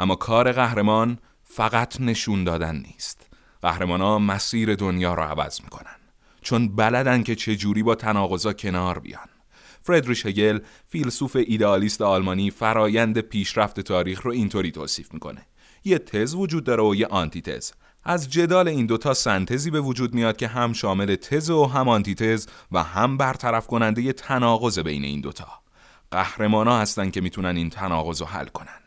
اما 0.01 0.15
کار 0.15 0.51
قهرمان 0.51 1.17
فقط 1.43 2.01
نشون 2.01 2.43
دادن 2.43 2.75
نیست. 2.75 3.29
قهرمانا 3.62 4.20
مسیر 4.20 4.75
دنیا 4.75 5.13
رو 5.13 5.24
عوض 5.24 5.62
می‌کنن. 5.62 5.96
چون 6.41 6.75
بلدن 6.75 7.24
که 7.24 7.36
چجوری 7.36 7.84
با 7.84 7.96
تناقضا 7.96 8.53
کنار 8.53 9.00
بیان. 9.00 9.27
فردریش 9.81 10.25
هگل 10.25 10.60
فیلسوف 10.88 11.36
ایدئالیست 11.36 12.01
آلمانی 12.01 12.51
فرایند 12.51 13.20
پیشرفت 13.20 13.79
تاریخ 13.79 14.22
رو 14.22 14.31
اینطوری 14.31 14.72
توصیف 14.72 15.13
می‌کنه. 15.13 15.46
یه 15.84 16.00
تز 16.00 16.34
وجود 16.34 16.63
داره 16.63 16.84
و 16.84 16.96
یه 16.96 17.08
آنتیتز. 17.08 17.72
از 18.03 18.29
جدال 18.29 18.67
این 18.67 18.86
دوتا 18.86 19.13
سنتزی 19.13 19.72
به 19.72 19.81
وجود 19.81 20.13
میاد 20.13 20.38
که 20.38 20.48
هم 20.48 20.74
شامل 20.74 21.15
تز 21.15 21.50
و 21.50 21.65
هم 21.65 21.89
آنتیتز 21.89 22.48
و 22.72 22.84
هم 22.84 23.17
برطرف 23.17 23.67
کننده 23.67 24.13
تناقض 24.13 24.79
بین 24.79 25.03
این 25.03 25.22
دوتا 25.22 25.48
قهرمانا 26.12 26.79
هستن 26.79 27.10
که 27.10 27.22
می‌تونن 27.22 27.58
این 27.58 27.70
تناقض 27.70 28.22
رو 28.22 28.27
حل 28.27 28.48
کنن. 28.48 28.80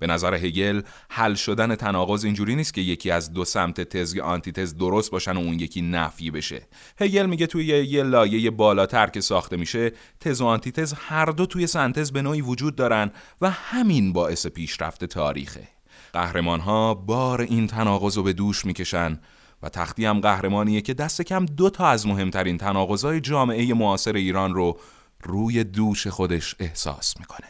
به 0.00 0.06
نظر 0.06 0.34
هگل 0.34 0.82
حل 1.10 1.34
شدن 1.34 1.74
تناقض 1.74 2.24
اینجوری 2.24 2.56
نیست 2.56 2.74
که 2.74 2.80
یکی 2.80 3.10
از 3.10 3.32
دو 3.32 3.44
سمت 3.44 3.80
تز 3.80 4.14
یا 4.14 4.24
آنتیتز 4.24 4.76
درست 4.76 5.10
باشن 5.10 5.36
و 5.36 5.40
اون 5.40 5.60
یکی 5.60 5.82
نفی 5.82 6.30
بشه. 6.30 6.68
هگل 7.00 7.26
میگه 7.26 7.46
توی 7.46 7.64
یه 7.66 8.02
لایه 8.02 8.50
بالاتر 8.50 9.06
که 9.06 9.20
ساخته 9.20 9.56
میشه 9.56 9.92
تز 10.20 10.40
و 10.40 10.46
آنتیتز 10.46 10.94
هر 10.96 11.24
دو 11.24 11.46
توی 11.46 11.66
سنتز 11.66 12.12
به 12.12 12.22
نوعی 12.22 12.40
وجود 12.40 12.76
دارن 12.76 13.10
و 13.40 13.50
همین 13.50 14.12
باعث 14.12 14.46
پیشرفت 14.46 15.04
تاریخه. 15.04 15.68
قهرمان 16.12 16.60
ها 16.60 16.94
بار 16.94 17.40
این 17.40 17.66
تناقض 17.66 18.16
رو 18.16 18.22
به 18.22 18.32
دوش 18.32 18.64
می‌کشن 18.64 19.20
و 19.62 19.68
تختی 19.68 20.04
هم 20.04 20.20
قهرمانیه 20.20 20.80
که 20.80 20.94
دست 20.94 21.22
کم 21.22 21.46
دو 21.46 21.70
تا 21.70 21.86
از 21.86 22.06
مهمترین 22.06 22.58
تناقضای 22.58 23.20
جامعه 23.20 23.74
معاصر 23.74 24.12
ایران 24.12 24.54
رو 24.54 24.78
روی 25.22 25.64
دوش 25.64 26.06
خودش 26.06 26.54
احساس 26.58 27.14
می‌کنه. 27.20 27.48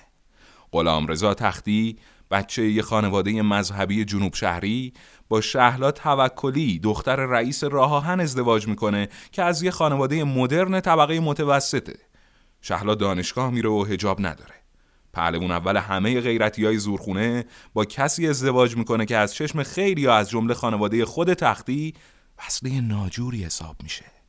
غلام 0.73 1.07
رضا 1.07 1.35
تختی 1.35 1.99
بچه 2.31 2.71
یه 2.71 2.83
خانواده 2.83 3.43
مذهبی 3.43 4.05
جنوب 4.05 4.35
شهری 4.35 4.93
با 5.29 5.41
شهلا 5.41 5.91
توکلی 5.91 6.79
دختر 6.79 7.17
رئیس 7.17 7.65
راهان 7.65 8.21
ازدواج 8.21 8.69
می‌کنه 8.69 9.09
که 9.33 9.43
از 9.43 9.63
یه 9.63 9.71
خانواده 9.71 10.25
مدرن 10.25 10.81
طبقه 10.81 11.21
متوسطه. 11.21 11.99
شهلا 12.61 12.95
دانشگاه 12.95 13.51
میره 13.51 13.71
و 13.71 13.85
هجاب 13.85 14.21
نداره. 14.21 14.55
پهلوون 15.13 15.51
اول 15.51 15.77
همه 15.77 16.21
غیرتی 16.21 16.65
های 16.65 16.79
زورخونه 16.79 17.45
با 17.75 17.85
کسی 17.85 18.29
ازدواج 18.29 18.77
می‌کنه 18.77 19.07
که 19.07 19.17
از 19.17 19.35
چشم 19.35 19.63
خیلی 19.63 20.07
ها 20.07 20.15
از 20.15 20.31
جمله 20.31 20.55
خانواده 20.55 21.05
خود 21.05 21.35
تختی 21.35 21.95
وصله 22.39 22.81
ناجوری 22.81 23.45
حساب 23.45 23.77
میشه. 23.83 24.20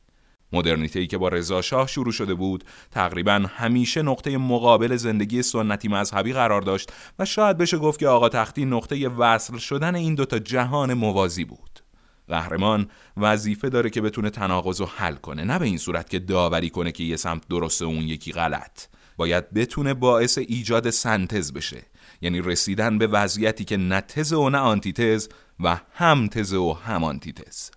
مدرنیته 0.52 1.00
ای 1.00 1.06
که 1.06 1.18
با 1.18 1.28
رضا 1.28 1.62
شاه 1.62 1.86
شروع 1.86 2.12
شده 2.12 2.34
بود 2.34 2.64
تقریبا 2.90 3.46
همیشه 3.56 4.02
نقطه 4.02 4.38
مقابل 4.38 4.96
زندگی 4.96 5.42
سنتی 5.42 5.88
مذهبی 5.88 6.32
قرار 6.32 6.62
داشت 6.62 6.92
و 7.18 7.24
شاید 7.24 7.58
بشه 7.58 7.78
گفت 7.78 8.00
که 8.00 8.08
آقا 8.08 8.28
تختی 8.28 8.64
نقطه 8.64 9.08
وصل 9.08 9.58
شدن 9.58 9.94
این 9.94 10.14
دوتا 10.14 10.38
جهان 10.38 10.94
موازی 10.94 11.44
بود. 11.44 11.80
قهرمان 12.28 12.88
وظیفه 13.16 13.68
داره 13.68 13.90
که 13.90 14.00
بتونه 14.00 14.30
تناقض 14.30 14.80
رو 14.80 14.86
حل 14.96 15.14
کنه 15.14 15.44
نه 15.44 15.58
به 15.58 15.64
این 15.64 15.78
صورت 15.78 16.10
که 16.10 16.18
داوری 16.18 16.70
کنه 16.70 16.92
که 16.92 17.04
یه 17.04 17.16
سمت 17.16 17.48
درسته 17.48 17.84
اون 17.84 18.02
یکی 18.02 18.32
غلط. 18.32 18.86
باید 19.16 19.54
بتونه 19.54 19.94
باعث 19.94 20.38
ایجاد 20.38 20.90
سنتز 20.90 21.52
بشه 21.52 21.82
یعنی 22.20 22.40
رسیدن 22.40 22.98
به 22.98 23.06
وضعیتی 23.06 23.64
که 23.64 23.76
نه 23.76 24.00
تز 24.00 24.32
و 24.32 24.50
نه 24.50 24.58
آنتیتز 24.58 25.28
و 25.60 25.80
هم 25.94 26.28
تز 26.28 26.52
و 26.52 26.72
هم 26.72 27.04
آنتیتز. 27.04 27.70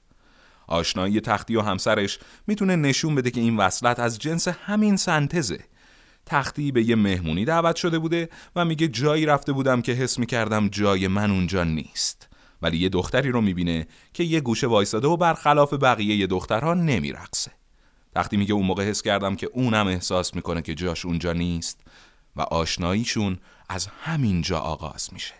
آشنایی 0.67 1.21
تختی 1.21 1.55
و 1.55 1.61
همسرش 1.61 2.19
می‌تونه 2.47 2.75
نشون 2.75 3.15
بده 3.15 3.31
که 3.31 3.41
این 3.41 3.57
وصلت 3.57 3.99
از 3.99 4.19
جنس 4.19 4.47
همین 4.47 4.97
سنتزه. 4.97 5.59
تختی 6.25 6.71
به 6.71 6.83
یه 6.83 6.95
مهمونی 6.95 7.45
دعوت 7.45 7.75
شده 7.75 7.99
بوده 7.99 8.29
و 8.55 8.65
میگه 8.65 8.87
جایی 8.87 9.25
رفته 9.25 9.51
بودم 9.51 9.81
که 9.81 9.91
حس 9.91 10.19
می‌کردم 10.19 10.69
جای 10.69 11.07
من 11.07 11.31
اونجا 11.31 11.63
نیست. 11.63 12.27
ولی 12.61 12.77
یه 12.77 12.89
دختری 12.89 13.29
رو 13.31 13.41
می‌بینه 13.41 13.87
که 14.13 14.23
یه 14.23 14.41
گوشه 14.41 14.67
وایساده 14.67 15.07
و 15.07 15.17
برخلاف 15.17 15.73
بقیه 15.73 16.15
یه 16.15 16.27
دخترها 16.27 16.73
نمیرقصه. 16.73 17.51
تختی 18.15 18.37
میگه 18.37 18.53
اون 18.53 18.65
موقع 18.65 18.83
حس 18.83 19.01
کردم 19.01 19.35
که 19.35 19.49
اونم 19.53 19.87
احساس 19.87 20.35
می‌کنه 20.35 20.61
که 20.61 20.75
جاش 20.75 21.05
اونجا 21.05 21.33
نیست 21.33 21.81
و 22.35 22.41
آشناییشون 22.41 23.37
از 23.69 23.87
همین 23.87 24.41
جا 24.41 24.59
آغاز 24.59 25.09
میشه. 25.13 25.33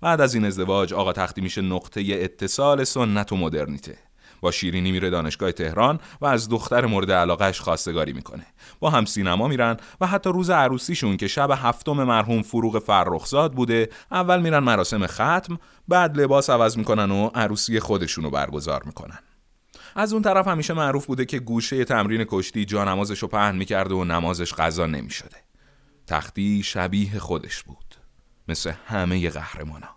بعد 0.00 0.20
از 0.20 0.34
این 0.34 0.44
ازدواج 0.44 0.92
آقا 0.92 1.12
تختی 1.12 1.40
میشه 1.40 1.62
نقطه 1.62 2.04
اتصال 2.10 2.84
سنت 2.84 3.32
و 3.32 3.36
مدرنیته. 3.36 3.98
با 4.40 4.50
شیرینی 4.50 4.92
میره 4.92 5.10
دانشگاه 5.10 5.52
تهران 5.52 6.00
و 6.20 6.26
از 6.26 6.48
دختر 6.48 6.86
مورد 6.86 7.12
علاقهش 7.12 7.60
خواستگاری 7.60 8.12
می‌کنه. 8.12 8.46
با 8.80 8.90
هم 8.90 9.04
سینما 9.04 9.48
میرن 9.48 9.76
و 10.00 10.06
حتی 10.06 10.30
روز 10.30 10.50
عروسیشون 10.50 11.16
که 11.16 11.28
شب 11.28 11.50
هفتم 11.50 11.92
مرحوم 11.92 12.42
فروغ 12.42 12.78
فرخزاد 12.78 13.52
بوده 13.52 13.88
اول 14.10 14.40
میرن 14.40 14.58
مراسم 14.58 15.06
ختم 15.06 15.58
بعد 15.88 16.20
لباس 16.20 16.50
عوض 16.50 16.78
می‌کنن 16.78 17.10
و 17.10 17.30
عروسی 17.34 17.80
خودشونو 17.80 18.30
برگزار 18.30 18.82
می‌کنن. 18.86 19.18
از 19.94 20.12
اون 20.12 20.22
طرف 20.22 20.48
همیشه 20.48 20.74
معروف 20.74 21.06
بوده 21.06 21.24
که 21.24 21.38
گوشه 21.38 21.84
تمرین 21.84 22.24
کشتی 22.28 22.64
جانمازش 22.64 23.18
رو 23.18 23.28
پهن 23.28 23.56
می‌کرده 23.56 23.94
و 23.94 24.04
نمازش 24.04 24.54
قضا 24.54 24.86
نمی‌شده. 24.86 25.36
تختی 26.06 26.62
شبیه 26.62 27.18
خودش 27.18 27.62
بود. 27.62 27.94
مثل 28.48 28.72
همه 28.86 29.30
قهرمانا. 29.30 29.88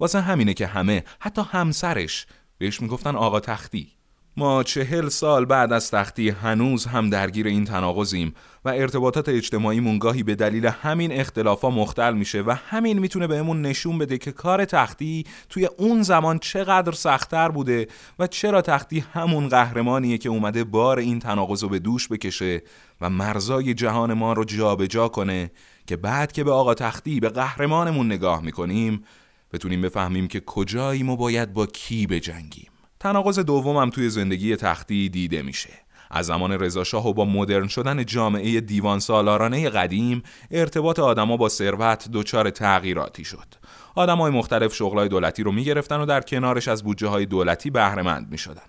واسه 0.00 0.20
همینه 0.20 0.54
که 0.54 0.66
همه 0.66 1.04
حتی 1.20 1.42
همسرش 1.50 2.26
بهش 2.62 2.80
می‌گفتن 2.80 3.16
آقا 3.16 3.40
تختی. 3.40 3.88
ما 4.36 4.62
چهل 4.62 5.08
سال 5.08 5.44
بعد 5.44 5.72
از 5.72 5.90
تختی 5.90 6.28
هنوز 6.28 6.86
هم 6.86 7.10
درگیر 7.10 7.46
این 7.46 7.64
تناقضیم 7.64 8.34
و 8.64 8.68
ارتباطات 8.68 9.28
اجتماعی 9.28 9.80
مونگاهی 9.80 10.22
به 10.22 10.34
دلیل 10.34 10.66
همین 10.66 11.12
اختلافا 11.12 11.70
مختل 11.70 12.14
میشه 12.14 12.42
و 12.42 12.50
همین 12.50 12.98
می‌تونه 12.98 13.26
بهمون 13.26 13.62
نشون 13.62 13.98
بده 13.98 14.18
که 14.18 14.32
کار 14.32 14.64
تختی 14.64 15.24
توی 15.48 15.66
اون 15.66 16.02
زمان 16.02 16.38
چقدر 16.38 16.92
سختتر 16.92 17.48
بوده 17.48 17.88
و 18.18 18.26
چرا 18.26 18.62
تختی 18.62 19.04
همون 19.12 19.48
قهرمانیه 19.48 20.18
که 20.18 20.28
اومده 20.28 20.64
بار 20.64 20.98
این 20.98 21.18
تناقض 21.18 21.62
رو 21.62 21.68
به 21.68 21.78
دوش 21.78 22.08
بکشه 22.08 22.62
و 23.00 23.10
مرزای 23.10 23.74
جهان 23.74 24.12
ما 24.12 24.32
رو 24.32 24.44
جابجا 24.44 24.86
جا 24.86 25.08
کنه 25.08 25.50
که 25.86 25.96
بعد 25.96 26.32
که 26.32 26.44
به 26.44 26.52
آقا 26.52 26.74
تختی 26.74 27.20
به 27.20 27.28
قهرمانمون 27.28 28.06
نگاه 28.06 28.42
می‌کنیم 28.42 29.04
بتونیم 29.52 29.80
بفهمیم 29.80 30.28
که 30.28 30.40
کجایی 30.40 31.02
ما 31.02 31.16
باید 31.16 31.52
با 31.52 31.66
کی 31.66 32.06
بجنگیم. 32.06 32.70
تناقض 33.00 33.38
دوم 33.38 33.76
هم 33.76 33.90
توی 33.90 34.10
زندگی 34.10 34.56
تختی 34.56 35.08
دیده 35.08 35.42
میشه. 35.42 35.70
از 36.10 36.26
زمان 36.26 36.52
رضاشاه 36.52 37.08
و 37.08 37.12
با 37.12 37.24
مدرن 37.24 37.68
شدن 37.68 38.04
جامعه 38.04 38.60
دیوان 38.60 39.00
سالارانه 39.00 39.68
قدیم 39.68 40.22
ارتباط 40.50 40.98
آدما 40.98 41.36
با 41.36 41.48
ثروت 41.48 42.08
دچار 42.12 42.50
تغییراتی 42.50 43.24
شد. 43.24 43.54
آدمای 43.94 44.32
مختلف 44.32 44.74
شغلای 44.74 45.08
دولتی 45.08 45.42
رو 45.42 45.52
می‌گرفتن 45.52 46.00
و 46.00 46.06
در 46.06 46.20
کنارش 46.20 46.68
از 46.68 46.84
بودجه 46.84 47.08
های 47.08 47.26
دولتی 47.26 47.70
بهره 47.70 48.02
مند 48.02 48.30
می‌شدن. 48.30 48.62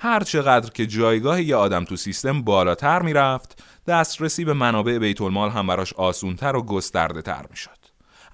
هر 0.00 0.20
چقدر 0.20 0.70
که 0.70 0.86
جایگاه 0.86 1.42
یه 1.42 1.56
آدم 1.56 1.84
تو 1.84 1.96
سیستم 1.96 2.42
بالاتر 2.42 3.02
می‌رفت 3.02 3.62
دسترسی 3.86 4.44
به 4.44 4.52
منابع 4.52 4.98
بیت 4.98 5.20
المال 5.20 5.50
هم 5.50 5.66
براش 5.66 5.92
آسونتر 5.92 6.56
و 6.56 6.62
گسترده 6.62 7.22
تر 7.22 7.46
می‌شد. 7.50 7.78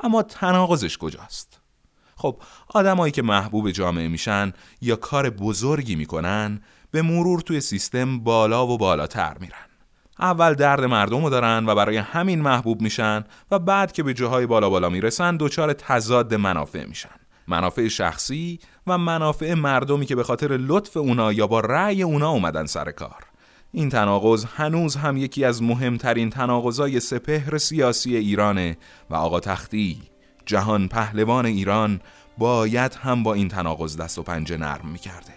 اما 0.00 0.22
تناقضش 0.22 0.98
کجاست؟ 0.98 1.49
خب 2.20 2.36
آدمایی 2.68 3.12
که 3.12 3.22
محبوب 3.22 3.70
جامعه 3.70 4.08
میشن 4.08 4.52
یا 4.80 4.96
کار 4.96 5.30
بزرگی 5.30 5.96
می‌کنن 5.96 6.60
به 6.90 7.02
مرور 7.02 7.40
توی 7.40 7.60
سیستم 7.60 8.18
بالا 8.18 8.66
و 8.66 8.78
بالاتر 8.78 9.36
میرن. 9.40 9.66
اول 10.18 10.54
درد 10.54 10.84
مردم 10.84 11.24
رو 11.24 11.30
دارن 11.30 11.66
و 11.66 11.74
برای 11.74 11.96
همین 11.96 12.40
محبوب 12.40 12.80
میشن 12.80 13.24
و 13.50 13.58
بعد 13.58 13.92
که 13.92 14.02
به 14.02 14.14
جاهای 14.14 14.46
بالا 14.46 14.70
بالا 14.70 14.88
می‌رسن 14.88 15.36
دچار 15.36 15.72
تضاد 15.72 16.34
منافع 16.34 16.86
میشن. 16.86 17.08
منافع 17.46 17.88
شخصی 17.88 18.58
و 18.86 18.98
منافع 18.98 19.54
مردمی 19.54 20.06
که 20.06 20.16
به 20.16 20.22
خاطر 20.22 20.56
لطف 20.60 20.96
اونا 20.96 21.32
یا 21.32 21.46
با 21.46 21.60
رأی 21.60 22.02
اونا 22.02 22.30
اومدن 22.30 22.66
سر 22.66 22.90
کار. 22.90 23.24
این 23.72 23.88
تناقض 23.88 24.44
هنوز 24.44 24.96
هم 24.96 25.16
یکی 25.16 25.44
از 25.44 25.62
مهمترین 25.62 26.30
تناقضای 26.30 27.00
سپهر 27.00 27.58
سیاسی 27.58 28.16
ایرانه 28.16 28.76
و 29.10 29.14
آقا 29.14 29.40
تختی 29.40 30.02
جهان 30.50 30.88
پهلوان 30.88 31.46
ایران 31.46 32.00
باید 32.38 32.94
هم 32.94 33.22
با 33.22 33.34
این 33.34 33.48
تناقض 33.48 33.96
دست 33.96 34.18
و 34.18 34.22
پنجه 34.22 34.56
نرم 34.56 34.88
می‌کرده. 34.92 35.32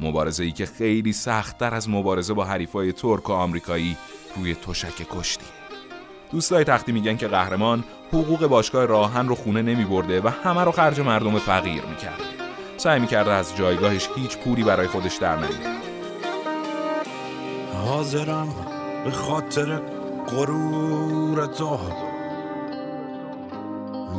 مبارزه 0.00 0.44
ای 0.44 0.52
که 0.52 0.66
خیلی 0.66 1.12
سختتر 1.12 1.74
از 1.74 1.88
مبارزه 1.88 2.34
با 2.34 2.44
حریفای 2.44 2.92
ترک 2.92 3.30
و 3.30 3.32
آمریکایی 3.32 3.96
روی 4.36 4.54
تشک 4.54 5.06
کشتی. 5.10 5.44
دوستای 6.32 6.64
تختی 6.64 6.92
میگن 6.92 7.16
که 7.16 7.28
قهرمان 7.28 7.84
حقوق 8.08 8.46
باشگاه 8.46 8.84
راهن 8.84 9.28
رو 9.28 9.34
خونه 9.34 9.62
نمی 9.62 9.84
برده 9.84 10.20
و 10.20 10.28
همه 10.28 10.64
رو 10.64 10.72
خرج 10.72 11.00
مردم 11.00 11.38
فقیر 11.38 11.82
می‌کرده 11.84 12.24
سعی 12.76 13.00
می‌کرده 13.00 13.30
از 13.30 13.56
جایگاهش 13.56 14.08
هیچ 14.16 14.38
پولی 14.38 14.64
برای 14.64 14.86
خودش 14.86 15.16
در 15.16 15.36
نیاره. 15.36 15.76
حاضرم 17.74 18.54
به 19.04 19.10
خاطر 19.10 19.80
غرور 20.28 21.46
تو 21.46 21.78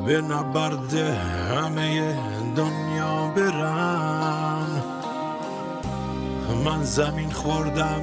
به 0.06 0.22
نبرد 0.22 0.94
همه 0.94 2.18
دنیا 2.56 3.28
برم 3.36 4.68
من 6.66 6.84
زمین 6.84 7.32
خوردم 7.32 8.02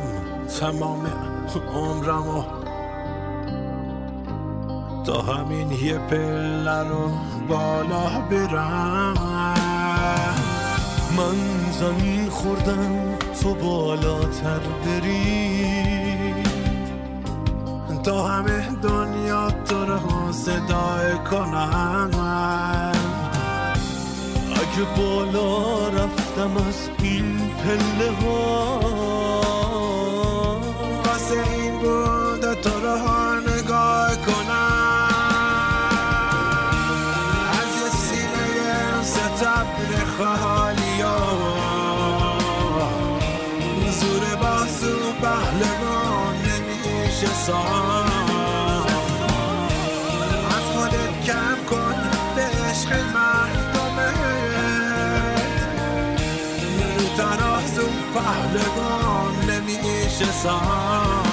تمام 0.60 1.06
عمرم 1.74 2.28
و 2.28 2.44
تا 5.04 5.22
همین 5.22 5.72
یه 5.72 5.98
پله 5.98 6.88
رو 6.88 7.10
بالا 7.48 8.20
برم 8.30 9.14
من 11.16 11.36
زمین 11.72 12.28
خوردم 12.30 13.18
تو 13.42 13.54
بالاتر 13.54 14.60
بری 14.84 15.93
تا 18.04 18.28
همه 18.28 18.70
دنیا 18.82 19.50
تو 19.50 19.84
رو 19.84 20.32
صدای 20.32 21.12
کنم 21.30 22.10
اگه 24.50 24.84
بالا 24.96 25.88
رفتم 25.88 26.56
از 26.56 26.90
این 27.02 27.50
پله 27.64 28.10
ها. 28.22 28.80
واسه 31.04 31.50
این 31.52 31.78
بود 31.78 32.54
تو 32.54 32.70
رو 32.80 33.40
نگاه 33.40 34.16
کنم. 34.16 35.08
از 37.52 37.72
یه 37.82 37.90
سینه 37.90 39.02
ستبر 39.02 40.04
خالی 40.18 40.84
زور 44.00 44.36
بازو 44.36 45.12
پهلوان 45.22 46.34
نمیشه 46.36 47.26
سام 47.46 47.93
عشق 52.84 52.92
مردمت 53.14 54.18
رو 56.98 57.16
ترازو 57.16 57.88
پهلوان 58.14 59.50
نمیشه 59.50 60.24
سام 60.24 61.24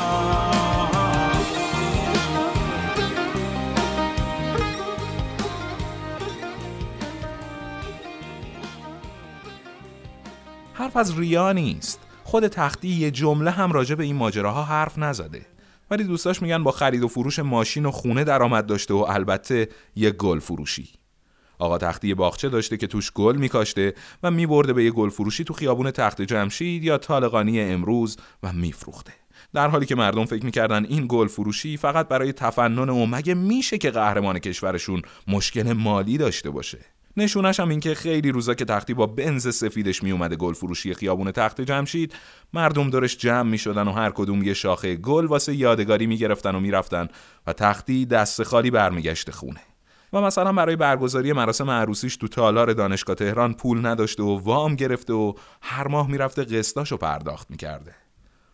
حرف 10.74 10.98
از 10.98 11.20
ریا 11.20 11.52
نیست. 11.52 12.00
خود 12.24 12.48
تختی 12.48 12.88
یه 12.88 13.12
جمله 13.12 13.52
هم 13.52 13.72
راجع 13.72 13.96
به 13.96 14.04
این 14.04 14.16
ماجراها 14.16 14.64
حرف 14.64 14.98
نزده. 14.98 15.46
ولی 15.92 16.04
دوستاش 16.04 16.42
میگن 16.42 16.64
با 16.64 16.72
خرید 16.72 17.04
و 17.04 17.08
فروش 17.08 17.40
ماشین 17.40 17.86
و 17.86 17.92
خونه 17.92 18.24
درآمد 18.24 18.66
داشته 18.66 18.94
و 18.94 19.06
البته 19.10 19.70
یه 19.96 20.12
گل 20.12 20.40
فروشی. 20.40 21.01
آقا 21.62 21.78
تختی 21.78 22.14
باغچه 22.14 22.50
داشته 22.50 22.78
که 22.78 22.88
توش 22.88 23.12
گل 23.12 23.36
میکاشته 23.36 23.94
و 24.24 24.32
میبرده 24.32 24.74
به 24.74 24.84
یه 24.84 24.92
گل 24.92 25.10
فروشی 25.10 25.44
تو 25.44 25.54
خیابون 25.54 25.92
تخت 25.92 26.22
جمشید 26.22 26.84
یا 26.84 26.98
طالقانی 26.98 27.62
امروز 27.62 28.18
و 28.44 28.54
میفروخته. 28.54 29.14
در 29.54 29.68
حالی 29.68 29.86
که 29.86 29.96
مردم 29.96 30.26
فکر 30.26 30.46
می‌کردن 30.46 30.86
این 30.86 31.06
گل 31.10 31.28
فروشی 31.28 31.78
فقط 31.78 32.08
برای 32.08 32.34
تفنن 32.34 32.90
و 32.90 33.06
مگه 33.06 33.34
میشه 33.34 33.78
که 33.78 33.92
قهرمان 33.92 34.40
کشورشون 34.40 35.02
مشکل 35.28 35.74
مالی 35.74 36.18
داشته 36.18 36.50
باشه؟ 36.50 36.80
نشونش 37.18 37.60
هم 37.60 37.70
این 37.70 37.80
که 37.80 37.96
خیلی 37.96 38.32
روزا 38.32 38.54
که 38.54 38.66
تختی 38.66 38.94
با 38.94 39.08
بنز 39.08 39.56
سفیدش 39.56 40.04
میومده 40.04 40.36
گل 40.36 40.54
فروشی 40.54 40.94
خیابون 40.94 41.32
تخت 41.32 41.62
جمشید 41.62 42.14
مردم 42.54 42.90
دورش 42.90 43.18
جمع 43.18 43.50
می‌شدن 43.50 43.88
و 43.88 43.92
هر 43.92 44.10
کدوم 44.10 44.44
یه 44.44 44.54
شاخه 44.54 44.96
گل 44.96 45.26
واسه 45.26 45.56
یادگاری 45.56 46.08
می‌گرفتن 46.08 46.56
و 46.56 46.60
می‌رفتن 46.60 47.08
و 47.48 47.54
تختی 47.54 48.06
دست 48.06 48.44
خالی 48.44 48.72
برمیگشت 48.72 49.32
خونه. 49.32 49.71
و 50.14 50.22
مثلا 50.22 50.54
برای 50.54 50.76
برگزاری 50.76 51.34
مراسم 51.34 51.70
عروسیش 51.70 52.18
تو 52.18 52.28
تالار 52.28 52.74
دانشگاه 52.74 53.16
تهران 53.16 53.54
پول 53.54 53.86
نداشته 53.86 54.24
و 54.24 54.40
وام 54.44 54.76
گرفته 54.76 55.14
و 55.14 55.34
هر 55.62 55.88
ماه 55.88 56.08
می‌رفته 56.08 56.44
قسطاشو 56.44 56.98
پرداخت 56.98 57.52
می‌کرده. 57.52 57.96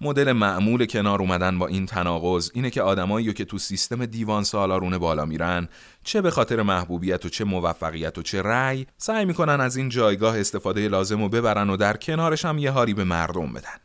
مدل 0.02 0.32
معمول 0.32 0.86
کنار 0.86 1.22
اومدن 1.22 1.60
با 1.60 1.68
این 1.68 1.86
تناقض 1.86 2.52
اینه 2.54 2.70
که 2.70 2.82
آدمایی 2.82 3.34
که 3.34 3.46
تو 3.46 3.58
سیستم 3.58 4.06
دیوان 4.06 4.44
سالارونه 4.44 4.98
بالا 4.98 5.26
میرن 5.26 5.68
چه 6.04 6.22
به 6.22 6.32
خاطر 6.32 6.62
محبوبیت 6.62 7.26
و 7.26 7.30
چه 7.30 7.44
موفقیت 7.44 8.18
و 8.18 8.22
چه 8.22 8.42
رأی 8.42 8.88
سعی 8.98 9.26
می‌کنن 9.26 9.62
از 9.62 9.78
این 9.78 9.90
جایگاه 9.90 10.40
استفاده 10.40 10.88
لازم 10.88 11.22
و 11.22 11.30
ببرن 11.30 11.70
و 11.70 11.78
در 11.78 11.98
کنارش 11.98 12.46
هم 12.46 12.58
یه 12.58 12.72
هاری 12.72 12.94
به 12.94 13.04
مردم 13.04 13.54
بدن. 13.54 13.78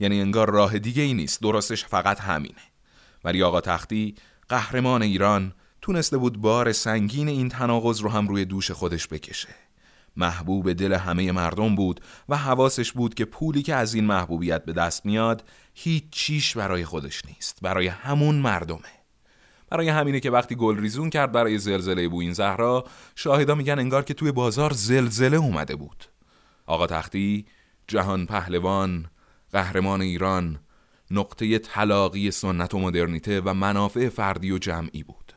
یعنی 0.00 0.20
انگار 0.20 0.50
راه 0.50 0.78
دیگه 0.78 1.02
ای 1.02 1.14
نیست 1.14 1.42
درستش 1.42 1.84
فقط 1.84 2.20
همینه. 2.20 2.62
ولی 3.24 3.42
آقا 3.42 3.60
تختی 3.60 4.14
قهرمان 4.48 5.02
ایران 5.02 5.52
تونسته 5.84 6.18
بود 6.18 6.40
بار 6.40 6.72
سنگین 6.72 7.28
این 7.28 7.48
تناقض 7.48 8.00
رو 8.00 8.08
هم 8.08 8.28
روی 8.28 8.44
دوش 8.44 8.70
خودش 8.70 9.08
بکشه. 9.08 9.48
محبوب 10.16 10.72
دل 10.72 10.92
همه 10.92 11.32
مردم 11.32 11.74
بود 11.74 12.00
و 12.28 12.36
حواسش 12.36 12.92
بود 12.92 13.14
که 13.14 13.24
پولی 13.24 13.62
که 13.62 13.74
از 13.74 13.94
این 13.94 14.04
محبوبیت 14.04 14.64
به 14.64 14.72
دست 14.72 15.06
میاد 15.06 15.44
هیچ 15.74 16.04
چیش 16.10 16.56
برای 16.56 16.84
خودش 16.84 17.24
نیست 17.24 17.58
برای 17.62 17.86
همون 17.86 18.34
مردمه. 18.34 19.04
برای 19.70 19.88
همینه 19.88 20.20
که 20.20 20.30
وقتی 20.30 20.54
گل 20.54 20.78
ریزون 20.78 21.10
کرد 21.10 21.32
برای 21.32 21.58
زلزله 21.58 22.08
بو 22.08 22.20
این 22.20 22.32
زهرا 22.32 22.84
شاهدا 23.14 23.54
میگن 23.54 23.78
انگار 23.78 24.04
که 24.04 24.14
توی 24.14 24.32
بازار 24.32 24.72
زلزله 24.72 25.36
اومده 25.36 25.76
بود. 25.76 26.04
آقا 26.66 26.86
تختی 26.86 27.46
جهان 27.88 28.26
پهلوان 28.26 29.06
قهرمان 29.52 30.02
ایران 30.02 30.58
نقطه 31.10 31.58
طلاقی 31.58 32.30
سنت 32.30 32.74
و 32.74 32.78
مدرنیته 32.78 33.40
و 33.40 33.54
منافع 33.54 34.08
فردی 34.08 34.50
و 34.50 34.58
جمعی 34.58 35.02
بود. 35.02 35.33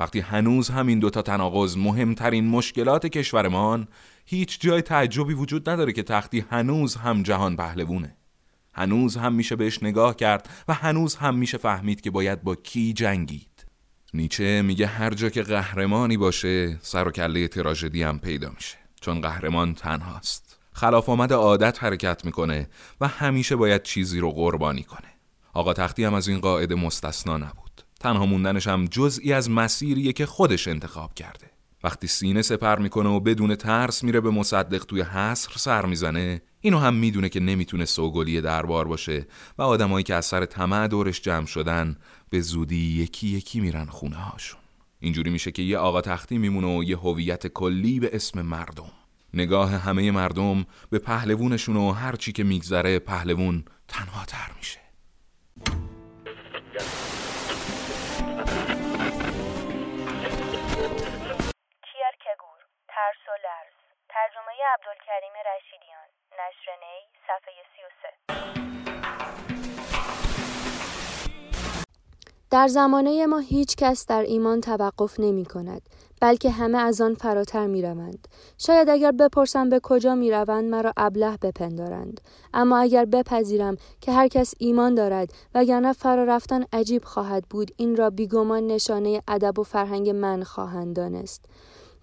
وقتی 0.00 0.20
هنوز 0.20 0.70
همین 0.70 0.98
دوتا 0.98 1.22
تناقض 1.22 1.76
مهمترین 1.76 2.48
مشکلات 2.48 3.06
کشورمان 3.06 3.88
هیچ 4.26 4.60
جای 4.60 4.82
تعجبی 4.82 5.34
وجود 5.34 5.70
نداره 5.70 5.92
که 5.92 6.02
تختی 6.02 6.44
هنوز 6.50 6.94
هم 6.94 7.22
جهان 7.22 7.56
پهلوونه. 7.56 8.16
هنوز 8.74 9.16
هم 9.16 9.32
میشه 9.32 9.56
بهش 9.56 9.82
نگاه 9.82 10.16
کرد 10.16 10.48
و 10.68 10.74
هنوز 10.74 11.16
هم 11.16 11.34
میشه 11.34 11.58
فهمید 11.58 12.00
که 12.00 12.10
باید 12.10 12.42
با 12.42 12.54
کی 12.54 12.92
جنگید. 12.92 13.66
نیچه 14.14 14.62
میگه 14.62 14.86
هر 14.86 15.14
جا 15.14 15.28
که 15.28 15.42
قهرمانی 15.42 16.16
باشه 16.16 16.78
سر 16.82 17.08
و 17.08 17.10
کله 17.10 17.48
تراژدی 17.48 18.02
هم 18.02 18.18
پیدا 18.18 18.50
میشه. 18.50 18.76
چون 19.00 19.20
قهرمان 19.20 19.74
تنهاست. 19.74 20.58
خلاف 20.72 21.08
آمد 21.08 21.32
عادت 21.32 21.84
حرکت 21.84 22.24
می‌کنه 22.24 22.68
و 23.00 23.08
همیشه 23.08 23.56
باید 23.56 23.82
چیزی 23.82 24.20
رو 24.20 24.30
قربانی 24.30 24.82
کنه. 24.82 25.08
آقا 25.52 25.72
تختی 25.72 26.04
هم 26.04 26.14
از 26.14 26.28
این 26.28 26.38
قاعده 26.38 26.74
مستثنا 26.74 27.36
نبود. 27.36 27.67
تنها 28.00 28.26
موندنش 28.26 28.66
هم 28.66 28.84
جزئی 28.84 29.32
از 29.32 29.50
مسیریه 29.50 30.12
که 30.12 30.26
خودش 30.26 30.68
انتخاب 30.68 31.14
کرده. 31.14 31.50
وقتی 31.84 32.06
سینه 32.06 32.42
سپر 32.42 32.78
می‌کنه 32.78 33.08
و 33.08 33.20
بدون 33.20 33.54
ترس 33.54 34.04
میره 34.04 34.20
به 34.20 34.30
مصدق 34.30 34.84
توی 34.84 35.00
حصر 35.00 35.52
سر 35.56 35.86
می‌زنه 35.86 36.42
اینو 36.60 36.78
هم 36.78 36.94
می‌دونه 36.94 37.28
که 37.28 37.40
نمی‌تونه 37.40 37.84
سوگلی 37.84 38.40
دربار 38.40 38.88
باشه 38.88 39.26
و 39.58 39.62
آدمایی 39.62 40.04
که 40.04 40.14
از 40.14 40.26
سر 40.26 40.44
طمع 40.44 40.88
دورش 40.88 41.20
جمع 41.20 41.46
شدن 41.46 41.96
به 42.30 42.40
زودی 42.40 43.02
یکی 43.02 43.28
یکی 43.28 43.60
میرن 43.60 43.86
خونه 43.86 44.16
هاشون 44.16 44.60
اینجوری 45.00 45.30
میشه 45.30 45.50
که 45.50 45.62
یه 45.62 45.78
آقا 45.78 46.00
تختی 46.00 46.38
میمونه 46.38 46.78
و 46.78 46.84
یه 46.84 46.96
هویت 46.96 47.46
کلی 47.46 48.00
به 48.00 48.10
اسم 48.12 48.42
مردم. 48.42 48.90
نگاه 49.34 49.70
همه 49.70 50.10
مردم 50.10 50.64
به 50.90 50.98
پهلوونشون 50.98 51.76
و 51.76 51.92
هر 51.92 52.16
چی 52.16 52.32
که 52.32 52.44
میگذره 52.44 52.98
پهلوون 52.98 53.64
تنها 53.88 54.24
تر 54.24 54.50
میشه. 54.58 54.78
ترجمه 64.18 64.52
عبدالکریم 64.74 65.32
رشیدیان 65.48 66.08
نشر 66.32 66.72
نی 66.82 66.98
صفحه 67.26 67.62
33 67.76 68.88
در 72.50 72.68
زمانه 72.68 73.26
ما 73.26 73.38
هیچ 73.38 73.76
کس 73.76 74.06
در 74.06 74.22
ایمان 74.22 74.60
توقف 74.60 75.20
نمی 75.20 75.44
کند 75.44 75.82
بلکه 76.20 76.50
همه 76.50 76.78
از 76.78 77.00
آن 77.00 77.14
فراتر 77.14 77.66
می 77.66 77.82
روند. 77.82 78.28
شاید 78.58 78.88
اگر 78.88 79.12
بپرسم 79.12 79.68
به 79.68 79.80
کجا 79.82 80.14
می 80.14 80.30
روند 80.30 80.64
مرا 80.70 80.92
ابله 80.96 81.36
بپندارند. 81.42 82.20
اما 82.54 82.78
اگر 82.78 83.04
بپذیرم 83.04 83.76
که 84.00 84.12
هر 84.12 84.28
کس 84.28 84.54
ایمان 84.58 84.94
دارد 84.94 85.32
وگرنه 85.54 85.92
فرا 85.92 86.24
رفتن 86.24 86.64
عجیب 86.72 87.04
خواهد 87.04 87.44
بود 87.50 87.70
این 87.76 87.96
را 87.96 88.10
بیگمان 88.10 88.66
نشانه 88.66 89.22
ادب 89.28 89.58
و 89.58 89.62
فرهنگ 89.62 90.10
من 90.10 90.42
خواهند 90.42 90.96
دانست. 90.96 91.44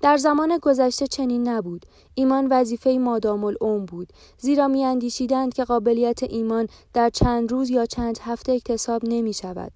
در 0.06 0.18
زمان 0.18 0.58
گذشته 0.62 1.08
چنین 1.08 1.48
نبود. 1.48 1.86
ایمان 2.16 2.48
وظیفه 2.52 2.98
مادام 2.98 3.44
العمر 3.44 3.86
بود. 3.86 4.14
زیرا 4.38 4.68
میاندیشیدند 4.68 5.54
که 5.54 5.64
قابلیت 5.64 6.24
ایمان 6.24 6.68
در 6.94 7.10
چند 7.10 7.52
روز 7.52 7.70
یا 7.70 7.86
چند 7.86 8.18
هفته 8.22 8.52
اکتساب 8.52 9.02
نمی 9.06 9.34
شود 9.34 9.72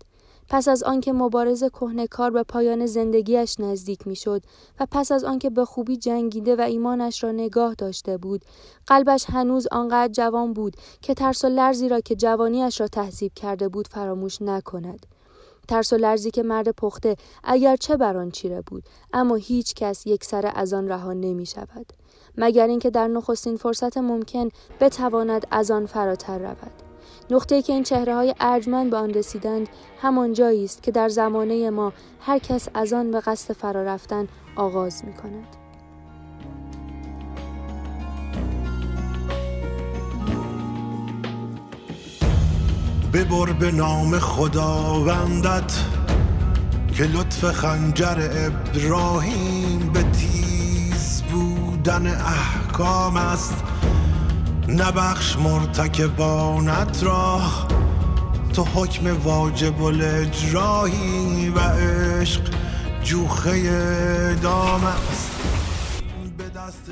پس 0.50 0.68
از 0.68 0.84
آنکه 0.84 1.13
مبارز 1.13 1.63
کار 2.12 2.32
به 2.32 2.44
پایان 2.44 2.86
زندگیش 2.86 3.60
نزدیک 3.60 4.08
می‌شد 4.08 4.42
و 4.80 4.88
پس 4.92 5.12
از 5.12 5.24
آنکه 5.24 5.50
به 5.50 5.65
خوبی 5.65 5.98
جنگیده 5.98 6.56
و 6.56 6.62
ایمانش 6.62 7.24
را 7.24 7.32
نگاه 7.32 7.74
داشته 7.74 8.18
بود 8.18 8.46
قلبش 8.88 9.26
هنوز 9.30 9.68
آنقدر 9.72 10.13
جوان 10.13 10.54
بود 10.54 10.76
که 11.02 11.13
ترس 11.13 11.46
و 11.46 11.48
لرزی 11.48 11.89
را 11.89 12.00
که 12.00 12.15
جوانیش 12.15 12.82
را 12.82 12.88
تهذیب 12.88 13.34
کرده 13.34 13.70
بود 13.70 13.88
فراموش 13.88 14.42
نکند. 14.42 15.06
ترس 15.69 15.93
و 15.93 15.97
لرزی 15.97 16.32
که 16.32 16.43
مرد 16.43 16.69
پخته 16.69 17.15
اگر 17.43 17.75
چه 17.75 17.97
بر 17.97 18.17
آن 18.17 18.32
چیره 18.32 18.62
بود 18.62 18.84
اما 19.13 19.36
هیچ 19.36 19.73
کس 19.73 20.08
یک 20.08 20.23
سر 20.23 20.51
از 20.55 20.73
آن 20.73 20.88
رها 20.88 21.13
نمی 21.13 21.45
شود 21.45 21.93
مگر 22.38 22.67
اینکه 22.67 22.89
در 22.89 23.08
نخستین 23.08 23.58
فرصت 23.58 23.97
ممکن 23.97 24.49
بتواند 24.79 25.47
از 25.51 25.71
آن 25.71 25.86
فراتر 25.86 26.38
رود 26.38 26.71
نقطه 27.29 27.62
که 27.62 27.73
این 27.73 27.84
چهره 27.84 28.15
های 28.15 28.36
ارجمند 28.39 28.89
به 28.91 28.97
آن 28.97 29.13
رسیدند 29.13 29.69
همان 30.01 30.34
جایی 30.34 30.65
است 30.65 30.84
که 30.84 30.91
در 30.91 31.10
زمانه 31.10 31.69
ما 31.69 31.93
هر 32.19 32.39
کس 32.39 32.67
از 32.73 32.93
آن 32.93 33.12
به 33.12 33.19
قصد 33.19 33.53
فرا 33.53 33.84
رفتن 33.84 34.27
آغاز 34.55 35.05
می 35.05 35.13
کند. 35.13 35.59
ببر 43.19 43.53
به 43.53 43.71
نام 43.71 44.19
خداوندت 44.19 45.73
که 46.97 47.03
لطف 47.03 47.45
خنجر 47.45 48.29
ابراهیم 48.32 49.93
به 49.93 50.03
تیز 50.03 51.23
بودن 51.23 52.08
احکام 52.08 53.17
است. 53.17 53.63
نبخش 54.67 55.36
مرتکبانت 55.38 57.03
را. 57.03 57.41
تو 58.55 58.63
حکم 58.63 59.23
واجب 59.23 59.84
الاجرایی 59.84 61.49
و 61.49 61.60
عشق 61.60 62.41
جوخه 63.03 64.36
دام 64.36 64.84
است. 64.84 65.32
به 66.38 66.43
دست 66.43 66.86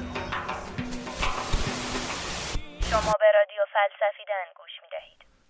شما 2.92 3.14
به 3.20 3.26
رادیو 3.40 3.64
فلسفیدن 3.74 4.57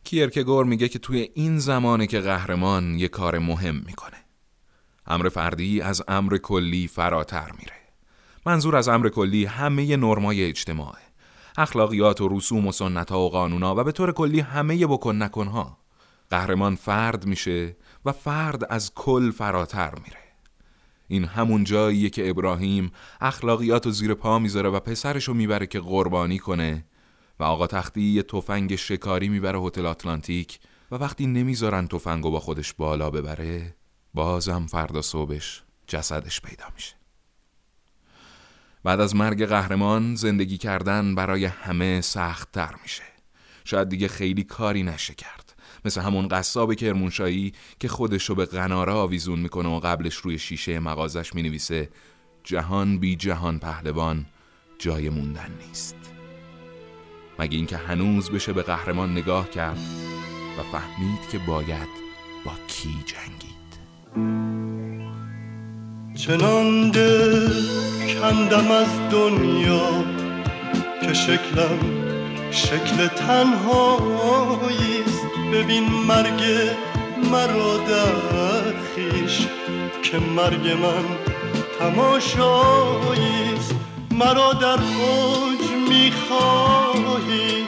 کیرکگور 0.07 0.65
میگه 0.65 0.87
که 0.87 0.99
توی 0.99 1.29
این 1.33 1.59
زمانه 1.59 2.07
که 2.07 2.19
قهرمان 2.19 2.99
یه 2.99 3.07
کار 3.07 3.39
مهم 3.39 3.83
می‌کنه. 3.85 4.17
امر 5.07 5.29
فردی 5.29 5.81
از 5.81 6.03
امر 6.07 6.37
کلی 6.37 6.87
فراتر 6.87 7.51
میره. 7.59 7.73
منظور 8.45 8.75
از 8.75 8.87
امر 8.87 9.09
کلی 9.09 9.45
همه 9.45 9.97
نرمای 9.97 10.43
اجتماعه. 10.43 11.01
اخلاقیات 11.57 12.21
و 12.21 12.27
رسوم 12.37 12.67
و 12.67 12.71
سنت 12.71 13.11
ها 13.11 13.19
و 13.19 13.29
قانونا 13.29 13.75
و 13.75 13.83
به 13.83 13.91
طور 13.91 14.11
کلی 14.11 14.39
همه 14.39 14.87
بکن 14.87 15.23
نکنها 15.23 15.77
قهرمان 16.29 16.75
فرد 16.75 17.25
میشه 17.25 17.75
و 18.05 18.11
فرد 18.11 18.63
از 18.69 18.93
کل 18.93 19.31
فراتر 19.31 19.93
میره. 19.95 20.19
این 21.07 21.25
همون 21.25 21.63
جاییه 21.63 22.09
که 22.09 22.29
ابراهیم 22.29 22.91
اخلاقیات 23.21 23.87
و 23.87 23.91
زیر 23.91 24.13
پا 24.13 24.39
می‌ذاره 24.39 24.69
و 24.69 24.79
پسرشو 24.79 25.33
می‌بره 25.33 25.67
که 25.67 25.79
قربانی 25.79 26.37
کنه 26.37 26.85
و 27.39 27.43
آقا 27.43 27.67
تختی 27.67 28.01
یه 28.01 28.23
تفنگ 28.23 28.75
شکاری 28.75 29.29
می‌بره 29.29 29.59
هتل 29.59 29.85
آتلانتیک 29.85 30.59
و 30.91 30.95
وقتی 30.95 31.27
نمی‌ذارن 31.27 31.87
تفنگو 31.87 32.31
با 32.31 32.39
خودش 32.39 32.73
بالا 32.73 33.09
ببره 33.09 33.75
بازم 34.13 34.65
فردا 34.65 35.01
صبحش 35.01 35.63
جسدش 35.87 36.41
پیدا 36.41 36.65
میشه. 36.75 36.95
بعد 38.83 38.99
از 38.99 39.15
مرگ 39.15 39.45
قهرمان 39.45 40.15
زندگی 40.15 40.57
کردن 40.57 41.15
برای 41.15 41.45
همه 41.45 42.01
سخت 42.01 42.51
تر 42.51 42.75
میشه. 42.83 43.03
شاید 43.65 43.89
دیگه 43.89 44.07
خیلی 44.07 44.43
کاری 44.43 44.83
نشه 44.83 45.13
کرد. 45.13 45.55
مثل 45.85 46.01
همون 46.01 46.27
قصاب 46.27 46.73
کرمونشایی 46.73 47.53
که 47.79 47.87
خودشو 47.87 48.35
به 48.35 48.45
قناره 48.45 48.91
آویزون 48.91 49.39
می‌کنه 49.39 49.69
و 49.69 49.79
قبلش 49.79 50.15
روی 50.15 50.39
شیشه 50.39 50.79
مغازش 50.79 51.35
می‌نویسه 51.35 51.89
جهان 52.43 52.99
بی 52.99 53.15
جهان 53.15 53.59
پهلوان 53.59 54.25
جای 54.79 55.09
موندن 55.09 55.51
نیست. 55.67 56.16
مگه 57.39 57.57
اینکه 57.57 57.77
هنوز 57.77 58.29
بشه 58.31 58.53
به 58.53 58.61
قهرمان 58.61 59.11
نگاه 59.11 59.49
کرد 59.49 59.79
و 60.59 60.63
فهمید 60.77 61.29
که 61.31 61.37
باید 61.37 61.89
با 62.45 62.51
کی 62.67 62.95
جنگید. 63.05 63.57
چنان 66.15 66.91
کندم 68.21 68.71
از 68.71 69.09
دنیا 69.11 70.03
که 71.01 71.13
شکلم 71.13 71.79
شکل 72.51 73.07
تنهاییست 73.07 74.37
ببین 75.53 75.83
مرگ 75.83 76.43
مرا 77.31 77.77
در 77.77 78.73
خیش 78.95 79.47
که 80.03 80.19
مرگ 80.19 80.67
من 80.67 81.05
تماشاییست 81.79 83.75
مرا 84.17 84.53
در 84.53 84.67
اوج 84.67 85.71
می‌خواهی. 85.89 87.67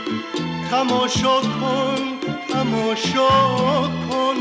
تماشا 0.72 1.42
کن 1.42 2.02
تماشا 2.50 3.30
کن. 4.10 4.36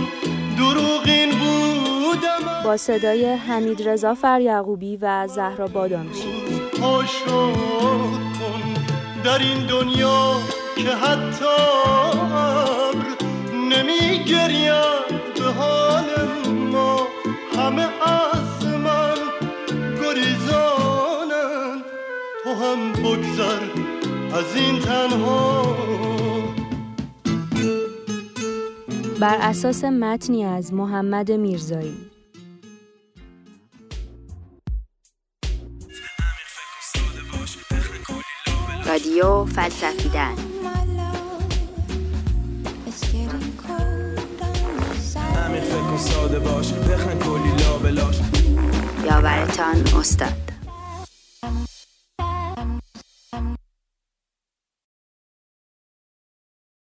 دروغین 0.58 1.30
بودم 1.30 2.62
با 2.64 2.76
صدای 2.76 3.26
حمید 3.26 3.88
رضا 3.88 4.14
فریعقوبی 4.14 4.96
و 4.96 5.28
زهرا 5.28 5.66
بادامچی 5.66 6.32
کن. 6.80 7.04
در 9.24 9.38
این 9.38 9.66
دنیا 9.66 10.32
که 10.76 10.90
حتی 10.90 11.44
ابر 12.32 13.06
نمی 13.52 14.24
گرید 14.24 15.34
به 15.34 15.52
حال 15.58 16.04
بگذر 22.98 23.60
از 24.34 24.56
این 24.56 24.78
تنها. 24.78 25.76
بر 29.20 29.36
اساس 29.40 29.84
متنی 29.84 30.44
از 30.44 30.74
محمد 30.74 31.32
میرزایی. 31.32 31.96
رادیو 38.86 39.44
فلسفیدن. 39.44 40.34
فکر 45.58 45.96
ساده 45.96 46.38
باش 46.38 46.72
بخن 46.72 47.18
کلی 47.18 47.62
لابلاش 47.62 48.16
یاورتان 49.04 49.76
استاد. 49.98 50.47